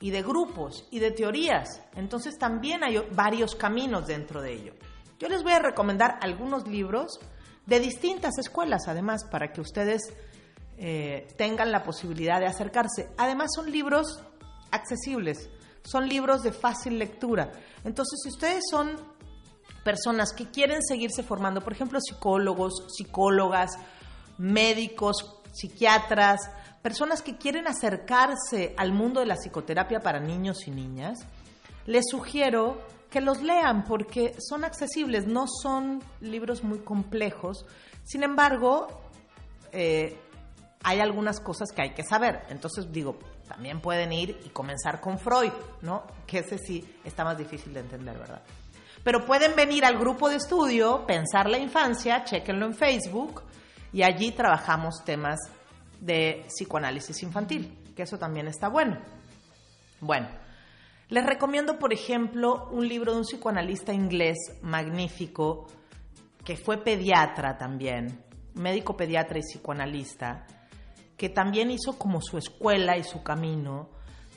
[0.00, 1.80] y de grupos y de teorías.
[1.94, 4.74] Entonces también hay varios caminos dentro de ello.
[5.18, 7.18] Yo les voy a recomendar algunos libros
[7.64, 10.02] de distintas escuelas, además, para que ustedes
[10.78, 13.08] eh, tengan la posibilidad de acercarse.
[13.16, 14.20] Además, son libros
[14.70, 15.48] accesibles,
[15.86, 17.52] son libros de fácil lectura.
[17.84, 18.96] Entonces, si ustedes son
[19.84, 23.78] personas que quieren seguirse formando, por ejemplo, psicólogos, psicólogas,
[24.38, 26.40] médicos, psiquiatras,
[26.82, 31.20] personas que quieren acercarse al mundo de la psicoterapia para niños y niñas,
[31.86, 32.78] les sugiero
[33.10, 37.64] que los lean porque son accesibles, no son libros muy complejos.
[38.04, 38.88] Sin embargo,
[39.72, 40.18] eh,
[40.82, 42.42] hay algunas cosas que hay que saber.
[42.50, 46.04] Entonces digo, también pueden ir y comenzar con Freud, ¿no?
[46.26, 48.42] Que ese sí está más difícil de entender, ¿verdad?
[49.02, 53.42] Pero pueden venir al grupo de estudio, pensar la infancia, chequenlo en Facebook
[53.92, 55.38] y allí trabajamos temas
[56.00, 58.98] de psicoanálisis infantil, que eso también está bueno.
[60.00, 60.28] Bueno,
[61.08, 65.68] les recomiendo, por ejemplo, un libro de un psicoanalista inglés magnífico,
[66.44, 68.24] que fue pediatra también,
[68.54, 70.46] médico pediatra y psicoanalista,
[71.16, 73.88] que también hizo como su escuela y su camino,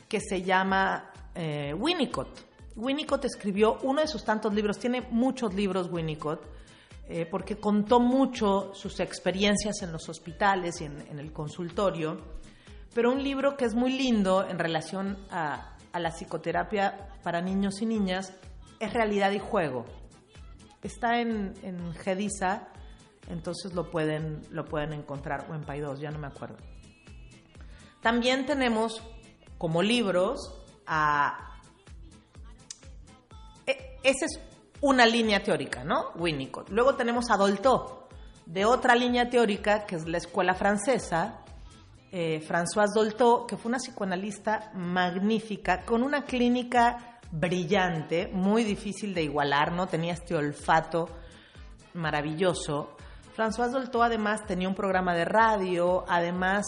[0.08, 2.48] que se llama eh, Winnicott.
[2.76, 6.42] Winnicott escribió uno de sus tantos libros, tiene muchos libros Winnicott,
[7.08, 12.18] eh, porque contó mucho sus experiencias en los hospitales y en, el consultorio,
[12.94, 17.82] pero un libro que es muy lindo en relación a, a la psicoterapia para niños
[17.82, 18.34] y niñas
[18.80, 19.86] es Realidad y Juego.
[20.82, 22.70] Está en, en Gedisa,
[23.28, 26.58] entonces lo pueden, lo pueden encontrar, o en Paidós, ya no me acuerdo.
[28.02, 29.02] También tenemos
[29.58, 30.54] como libros
[30.88, 31.58] a...
[33.66, 34.40] e- Esa es
[34.82, 36.12] una línea teórica, ¿no?
[36.16, 36.70] Winnicott.
[36.70, 38.08] Luego tenemos a Dolto,
[38.46, 41.42] de otra línea teórica, que es la escuela francesa,
[42.12, 49.24] eh, Françoise Dolto, que fue una psicoanalista magnífica, con una clínica brillante, muy difícil de
[49.24, 49.86] igualar, ¿no?
[49.88, 51.10] Tenía este olfato
[51.94, 52.96] maravilloso.
[53.36, 56.66] Françoise Dolto además tenía un programa de radio, además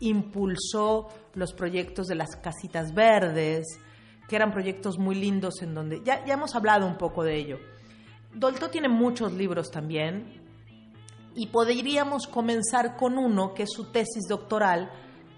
[0.00, 3.78] impulsó los proyectos de las casitas verdes,
[4.28, 7.58] que eran proyectos muy lindos en donde ya, ya hemos hablado un poco de ello.
[8.34, 10.40] Dolto tiene muchos libros también
[11.34, 14.90] y podríamos comenzar con uno que es su tesis doctoral,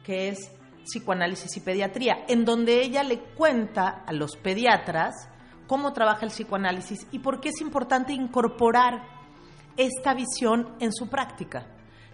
[0.04, 0.52] que es
[0.84, 5.14] psicoanálisis y pediatría, en donde ella le cuenta a los pediatras
[5.66, 9.02] cómo trabaja el psicoanálisis y por qué es importante incorporar
[9.76, 11.66] esta visión en su práctica.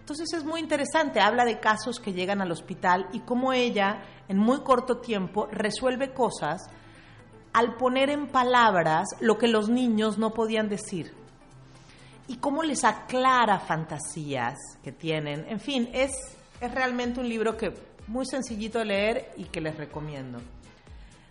[0.09, 4.39] Entonces es muy interesante, habla de casos que llegan al hospital y cómo ella en
[4.39, 6.67] muy corto tiempo resuelve cosas
[7.53, 11.13] al poner en palabras lo que los niños no podían decir
[12.27, 15.45] y cómo les aclara fantasías que tienen.
[15.47, 16.09] En fin, es,
[16.59, 17.71] es realmente un libro que
[18.07, 20.39] muy sencillito de leer y que les recomiendo.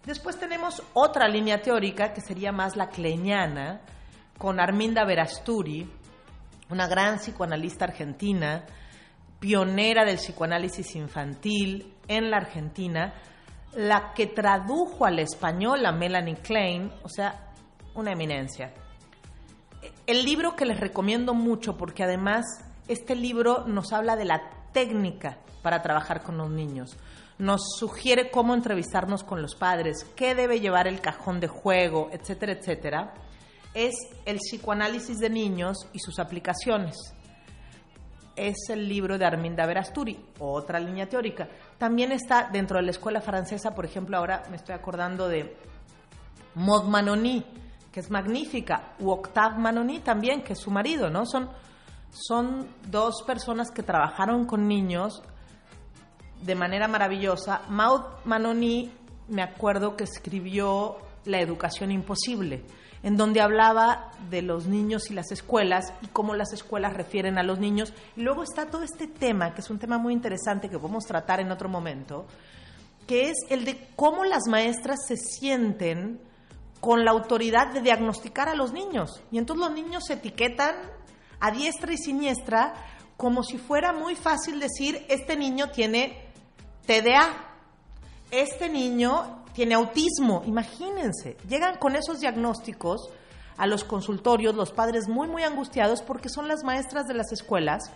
[0.06, 3.80] Después tenemos otra línea teórica que sería más la kleiniana,
[4.38, 5.97] con Arminda Verasturi,
[6.70, 8.64] una gran psicoanalista argentina,
[9.40, 13.14] pionera del psicoanálisis infantil en la Argentina,
[13.74, 17.52] la que tradujo al español a Melanie Klein, o sea,
[17.94, 18.72] una eminencia.
[20.06, 22.44] El libro que les recomiendo mucho, porque además
[22.88, 26.96] este libro nos habla de la técnica para trabajar con los niños.
[27.38, 32.52] Nos sugiere cómo entrevistarnos con los padres, qué debe llevar el cajón de juego, etcétera,
[32.52, 33.14] etcétera.
[33.74, 33.94] Es
[34.24, 36.96] el psicoanálisis de niños y sus aplicaciones.
[38.36, 41.48] Es el libro de Arminda Verasturi, otra línea teórica.
[41.76, 45.56] También está dentro de la escuela francesa, por ejemplo, ahora me estoy acordando de
[46.54, 47.44] Maud Manoni,
[47.92, 51.26] que es magnífica, u Octave Manoni también, que es su marido, ¿no?
[51.26, 51.50] Son,
[52.10, 55.22] son dos personas que trabajaron con niños
[56.42, 57.62] de manera maravillosa.
[57.68, 58.92] Maud Manoni,
[59.28, 62.64] me acuerdo que escribió La educación imposible,
[63.02, 67.42] en donde hablaba de los niños y las escuelas y cómo las escuelas refieren a
[67.42, 67.92] los niños.
[68.16, 71.40] Y luego está todo este tema, que es un tema muy interesante que podemos tratar
[71.40, 72.26] en otro momento,
[73.06, 76.20] que es el de cómo las maestras se sienten
[76.80, 79.22] con la autoridad de diagnosticar a los niños.
[79.30, 80.74] Y entonces los niños se etiquetan
[81.40, 82.74] a diestra y siniestra
[83.16, 86.28] como si fuera muy fácil decir, este niño tiene
[86.86, 87.48] TDA,
[88.30, 90.44] este niño tiene autismo.
[90.46, 93.10] Imagínense, llegan con esos diagnósticos
[93.56, 97.90] a los consultorios, los padres muy, muy angustiados porque son las maestras de las escuelas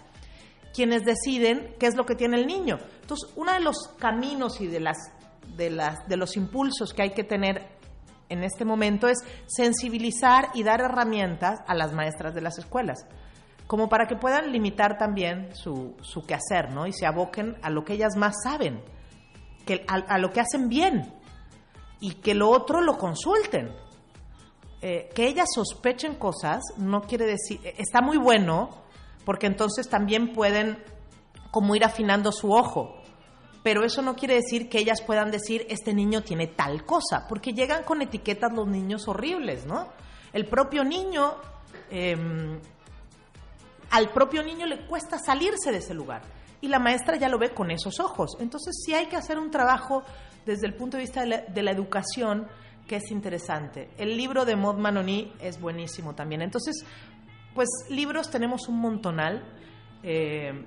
[0.75, 2.79] quienes deciden qué es lo que tiene el niño.
[3.03, 4.97] Entonces, uno de los caminos y de, las,
[5.57, 7.69] de, las, de los impulsos que hay que tener
[8.29, 13.07] en este momento es sensibilizar y dar herramientas a las maestras de las escuelas,
[13.69, 16.89] como para que puedan limitar también su, su quehacer, ¿no?
[16.89, 18.83] Y se aboquen a lo que ellas más saben,
[19.65, 21.22] que, a, a lo que hacen bien,
[22.03, 23.73] y que lo otro lo consulten.
[24.83, 28.71] Eh, que ellas sospechen cosas no quiere decir, está muy bueno,
[29.25, 30.83] porque entonces también pueden
[31.53, 32.97] como ir afinando su ojo,
[33.63, 37.53] pero eso no quiere decir que ellas puedan decir, este niño tiene tal cosa, porque
[37.53, 39.87] llegan con etiquetas los niños horribles, ¿no?
[40.33, 41.37] El propio niño,
[41.89, 42.17] eh,
[43.91, 46.23] al propio niño le cuesta salirse de ese lugar
[46.61, 48.37] y la maestra ya lo ve con esos ojos.
[48.41, 50.03] Entonces sí hay que hacer un trabajo
[50.47, 52.49] desde el punto de vista de la, de la educación
[52.87, 53.91] que es interesante.
[53.97, 56.43] El libro de Maud Manoni es buenísimo también.
[56.43, 56.85] Entonces,
[57.55, 59.43] pues libros tenemos un montonal.
[60.03, 60.67] Eh,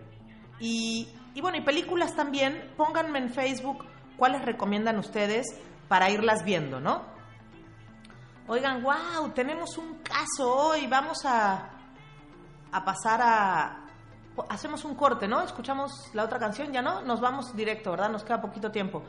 [0.59, 2.71] y, y bueno, y películas también.
[2.77, 3.85] Pónganme en Facebook
[4.17, 5.45] cuáles recomiendan ustedes
[5.87, 7.03] para irlas viendo, ¿no?
[8.47, 10.87] Oigan, wow, tenemos un caso hoy.
[10.87, 11.69] Vamos a,
[12.71, 13.81] a pasar a...
[14.49, 15.41] Hacemos un corte, ¿no?
[15.41, 18.09] Escuchamos la otra canción, ya no, nos vamos directo, ¿verdad?
[18.09, 19.03] Nos queda poquito tiempo.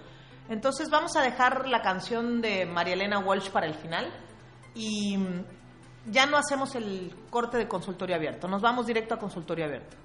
[0.49, 4.13] Entonces vamos a dejar la canción de María Elena Walsh para el final
[4.75, 5.19] y
[6.07, 9.97] ya no hacemos el corte de consultorio abierto, nos vamos directo a consultorio abierto.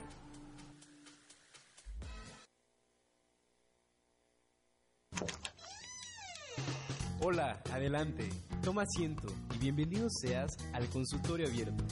[7.24, 8.28] Hola, adelante,
[8.64, 11.84] toma asiento y bienvenido seas al consultorio abierto.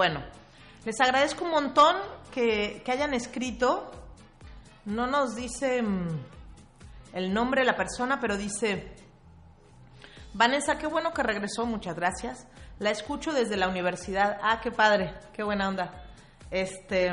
[0.00, 0.22] Bueno,
[0.86, 1.94] les agradezco un montón
[2.32, 3.90] que, hayan escrito.
[4.86, 6.08] No nos dice mm,
[7.12, 8.94] el nombre de la persona, pero dice,
[10.32, 12.46] Vanessa, qué bueno que regresó, muchas gracias.
[12.78, 14.38] La escucho desde la universidad.
[14.42, 15.92] Ah, qué padre, qué buena onda.
[16.50, 17.12] Este,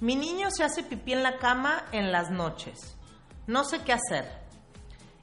[0.00, 2.96] mi niño se hace pipí en la cama en las noches.
[3.46, 4.28] No sé qué hacer.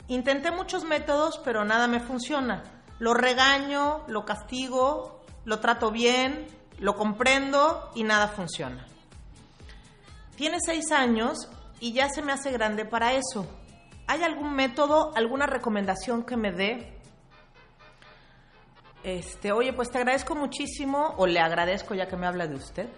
[0.07, 2.63] Intenté muchos métodos, pero nada me funciona.
[2.97, 6.47] Lo regaño, lo castigo, lo trato bien,
[6.79, 8.85] lo comprendo y nada funciona.
[10.35, 13.45] Tiene seis años y ya se me hace grande para eso.
[14.07, 16.99] ¿Hay algún método, alguna recomendación que me dé?
[19.03, 22.89] Este, oye, pues te agradezco muchísimo, o le agradezco ya que me habla de usted,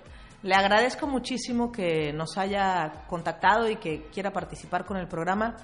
[0.44, 5.56] le agradezco muchísimo que nos haya contactado y que quiera participar con el programa.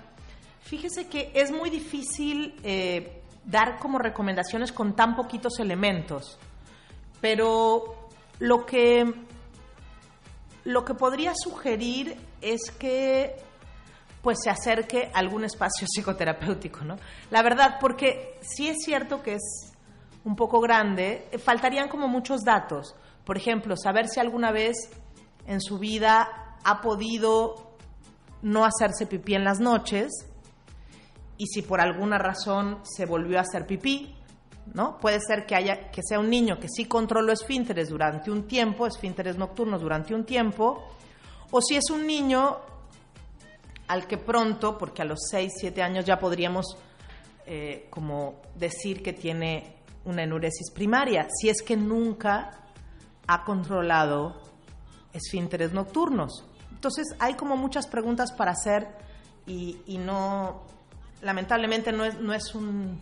[0.62, 6.38] Fíjese que es muy difícil eh, dar como recomendaciones con tan poquitos elementos,
[7.22, 8.10] pero
[8.40, 9.14] lo que,
[10.64, 13.36] lo que podría sugerir es que
[14.22, 16.98] pues se acerque a algún espacio psicoterapéutico, ¿no?
[17.32, 19.74] La verdad, porque sí es cierto que es
[20.26, 22.96] un poco grande, eh, faltarían como muchos datos.
[23.24, 24.76] Por ejemplo, saber si alguna vez
[25.46, 27.78] en su vida ha podido
[28.42, 30.28] no hacerse pipí en las noches
[31.38, 34.17] y si por alguna razón se volvió a hacer pipí,
[34.74, 34.98] ¿no?
[35.00, 38.88] Puede ser que haya que sea un niño que sí controló esfínteres durante un tiempo,
[38.88, 40.84] esfínteres nocturnos durante un tiempo,
[41.52, 42.58] o si es un niño
[43.88, 46.78] al que pronto, porque a los 6, 7 años ya podríamos
[47.46, 52.52] eh, como decir que tiene una enuresis primaria, si es que nunca
[53.28, 54.42] ha controlado
[55.14, 56.46] esfínteres nocturnos.
[56.72, 58.88] Entonces hay como muchas preguntas para hacer
[59.46, 60.64] y, no,
[61.22, 63.00] lamentablemente no es, no es un,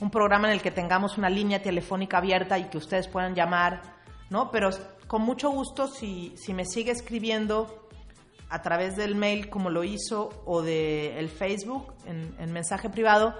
[0.00, 3.82] un, programa en el que tengamos una línea telefónica abierta y que ustedes puedan llamar,
[4.30, 4.50] ¿no?
[4.50, 4.70] Pero
[5.06, 7.88] con mucho gusto si, si me sigue escribiendo
[8.48, 13.34] a través del mail como lo hizo o del el Facebook en, en mensaje privado,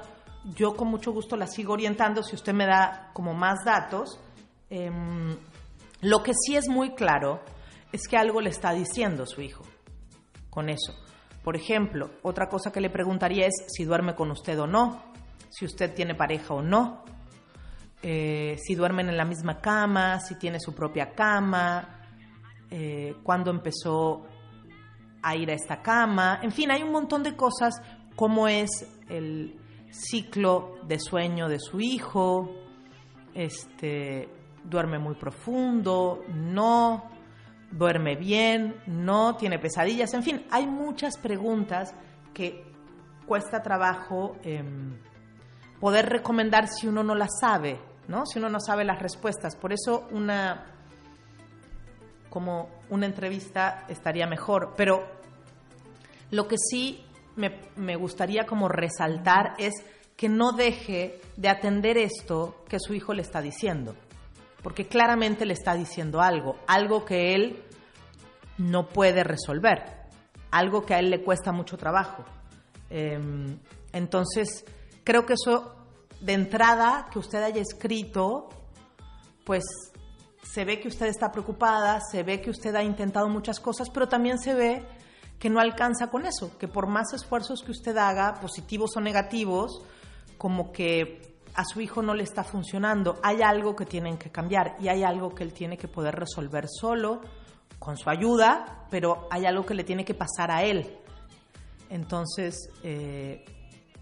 [0.44, 4.18] yo con mucho gusto la sigo orientando si usted me da como más datos.
[4.70, 5.36] Em,
[6.00, 7.40] lo que sí es muy claro
[7.92, 9.64] es que algo le está diciendo su hijo
[10.48, 10.94] con eso.
[11.42, 15.02] Por ejemplo, otra cosa que le preguntaría es si duerme con usted o no,
[15.50, 17.04] si usted tiene pareja o no,
[18.02, 22.00] eh, si duermen en la misma cama, si tiene su propia cama,
[22.70, 24.24] eh, cuándo empezó
[25.22, 27.82] a ir a esta cama, en fin, hay un montón de cosas,
[28.16, 28.70] cómo es
[29.10, 32.54] el, ciclo de sueño de su hijo,
[33.34, 34.28] este,
[34.64, 37.10] duerme muy profundo, no,
[37.70, 41.94] duerme bien, no, tiene pesadillas, en fin, hay muchas preguntas
[42.32, 42.64] que
[43.26, 44.96] cuesta trabajo em,
[45.80, 48.26] poder recomendar si uno no las sabe, ¿no?
[48.26, 49.56] Si uno no sabe las respuestas.
[49.56, 50.66] Por eso una
[52.30, 55.04] como una entrevista estaría mejor, pero
[56.30, 57.04] lo que sí
[57.36, 59.74] me, gustaría como resaltar es
[60.16, 63.94] que no deje de atender esto que su hijo le está diciendo,
[64.62, 67.62] porque claramente le está diciendo algo, algo que él
[68.58, 69.82] no puede resolver,
[70.50, 72.24] algo que a él le cuesta mucho trabajo.
[72.90, 73.58] Em,
[73.92, 74.64] entonces,
[75.04, 75.74] creo que eso,
[76.20, 78.48] de entrada, que usted haya escrito,
[79.44, 79.64] pues
[80.42, 84.08] se ve que usted está preocupada, se ve que usted ha intentado muchas cosas, pero
[84.08, 84.86] también se ve
[85.38, 89.82] que no alcanza con eso, que por más esfuerzos que usted haga, positivos o negativos,
[90.36, 94.76] como que a su hijo no le está funcionando, hay algo que tienen que cambiar
[94.80, 97.20] y hay algo que él tiene que poder resolver solo,
[97.78, 100.98] con su ayuda, pero hay algo que le tiene que pasar a él.
[101.88, 103.44] Entonces, eh,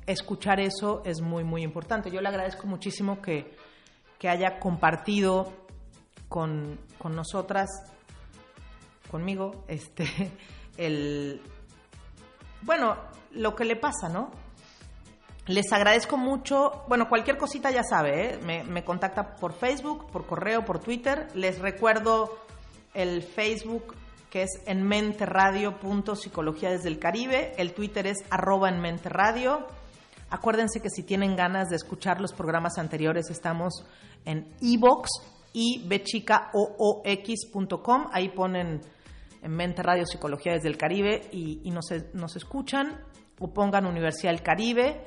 [0.09, 2.11] escuchar eso es muy, muy importante.
[2.11, 3.55] Yo le agradezco muchísimo que,
[4.19, 5.53] que haya compartido
[6.29, 7.69] con, con nosotras,
[9.11, 10.07] conmigo, este,
[10.77, 11.41] el,
[12.63, 12.97] bueno,
[13.33, 14.31] lo que le pasa, ¿no?
[15.47, 16.85] Les agradezco mucho.
[16.89, 18.39] Bueno, cualquier cosita ya sabe, ¿eh?
[18.45, 21.29] me, me, contacta por Facebook, por correo, por Twitter.
[21.35, 22.39] Les recuerdo
[22.93, 23.95] el Facebook
[24.31, 24.83] que es en
[25.21, 25.79] radio
[26.17, 27.55] psicología desde el Caribe.
[27.57, 29.67] El Twitter es arroba en radio.
[30.31, 33.85] Acuérdense que si tienen ganas de escuchar los programas anteriores, estamos
[34.25, 35.09] en iBox
[35.53, 35.89] y.
[38.13, 38.81] Ahí ponen
[39.43, 43.01] en Mente Radio Psicología desde el Caribe y, nos, nos, escuchan
[43.39, 45.03] o pongan Universidad del Caribe.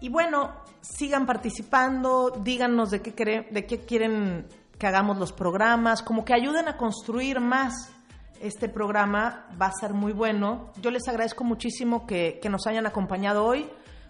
[0.00, 4.46] Y bueno, sigan participando, díganos de qué, de qué quieren
[4.78, 7.90] que hagamos los programas, como que ayuden a construir más
[8.40, 10.70] este programa, va a ser muy bueno.
[10.82, 13.66] Yo les agradezco muchísimo que, que nos hayan acompañado hoy.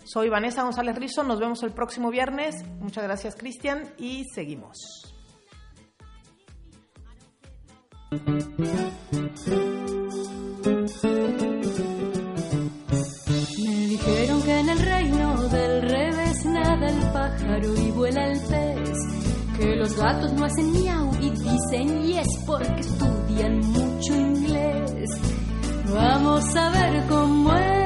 [0.07, 2.65] Soy Vanessa González Rizo, nos vemos el próximo viernes.
[2.79, 5.13] Muchas gracias Cristian y seguimos.
[13.59, 18.99] Me dijeron que en el reino del revés nada el pájaro y vuela el pez
[19.59, 25.11] Que los gatos no hacen miau y dicen yes porque estudian mucho inglés.
[25.93, 27.86] Vamos a ver cómo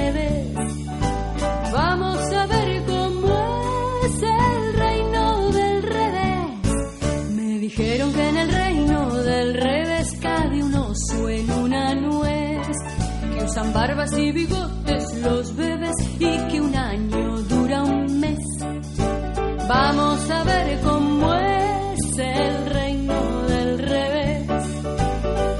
[13.51, 18.39] Usan barbas y bigotes los bebés y que un año dura un mes.
[19.67, 24.47] Vamos a ver cómo es el reino del revés.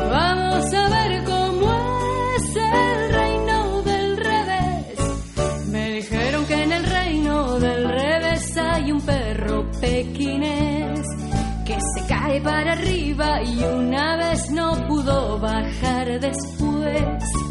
[0.09, 1.69] Vamos a ver cómo
[2.37, 5.67] es el reino del revés.
[5.67, 11.05] Me dijeron que en el reino del revés hay un perro pequinés
[11.65, 17.50] que se cae para arriba y una vez no pudo bajar después.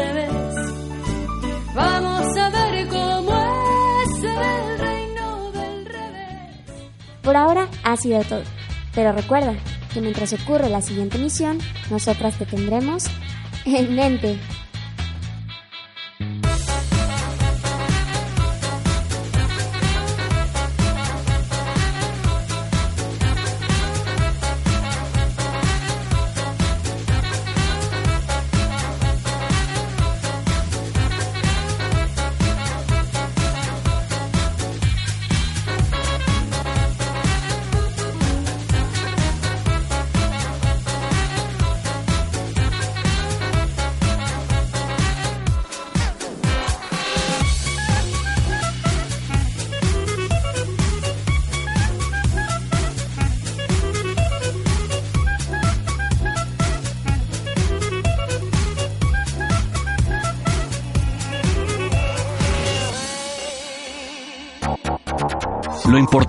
[1.73, 6.57] Vamos a ver cómo es el reino del revés.
[7.21, 8.43] Por ahora ha sido todo.
[8.93, 9.55] Pero recuerda
[9.93, 11.59] que mientras ocurre la siguiente misión,
[11.89, 13.05] nosotras te tendremos
[13.65, 14.37] en mente.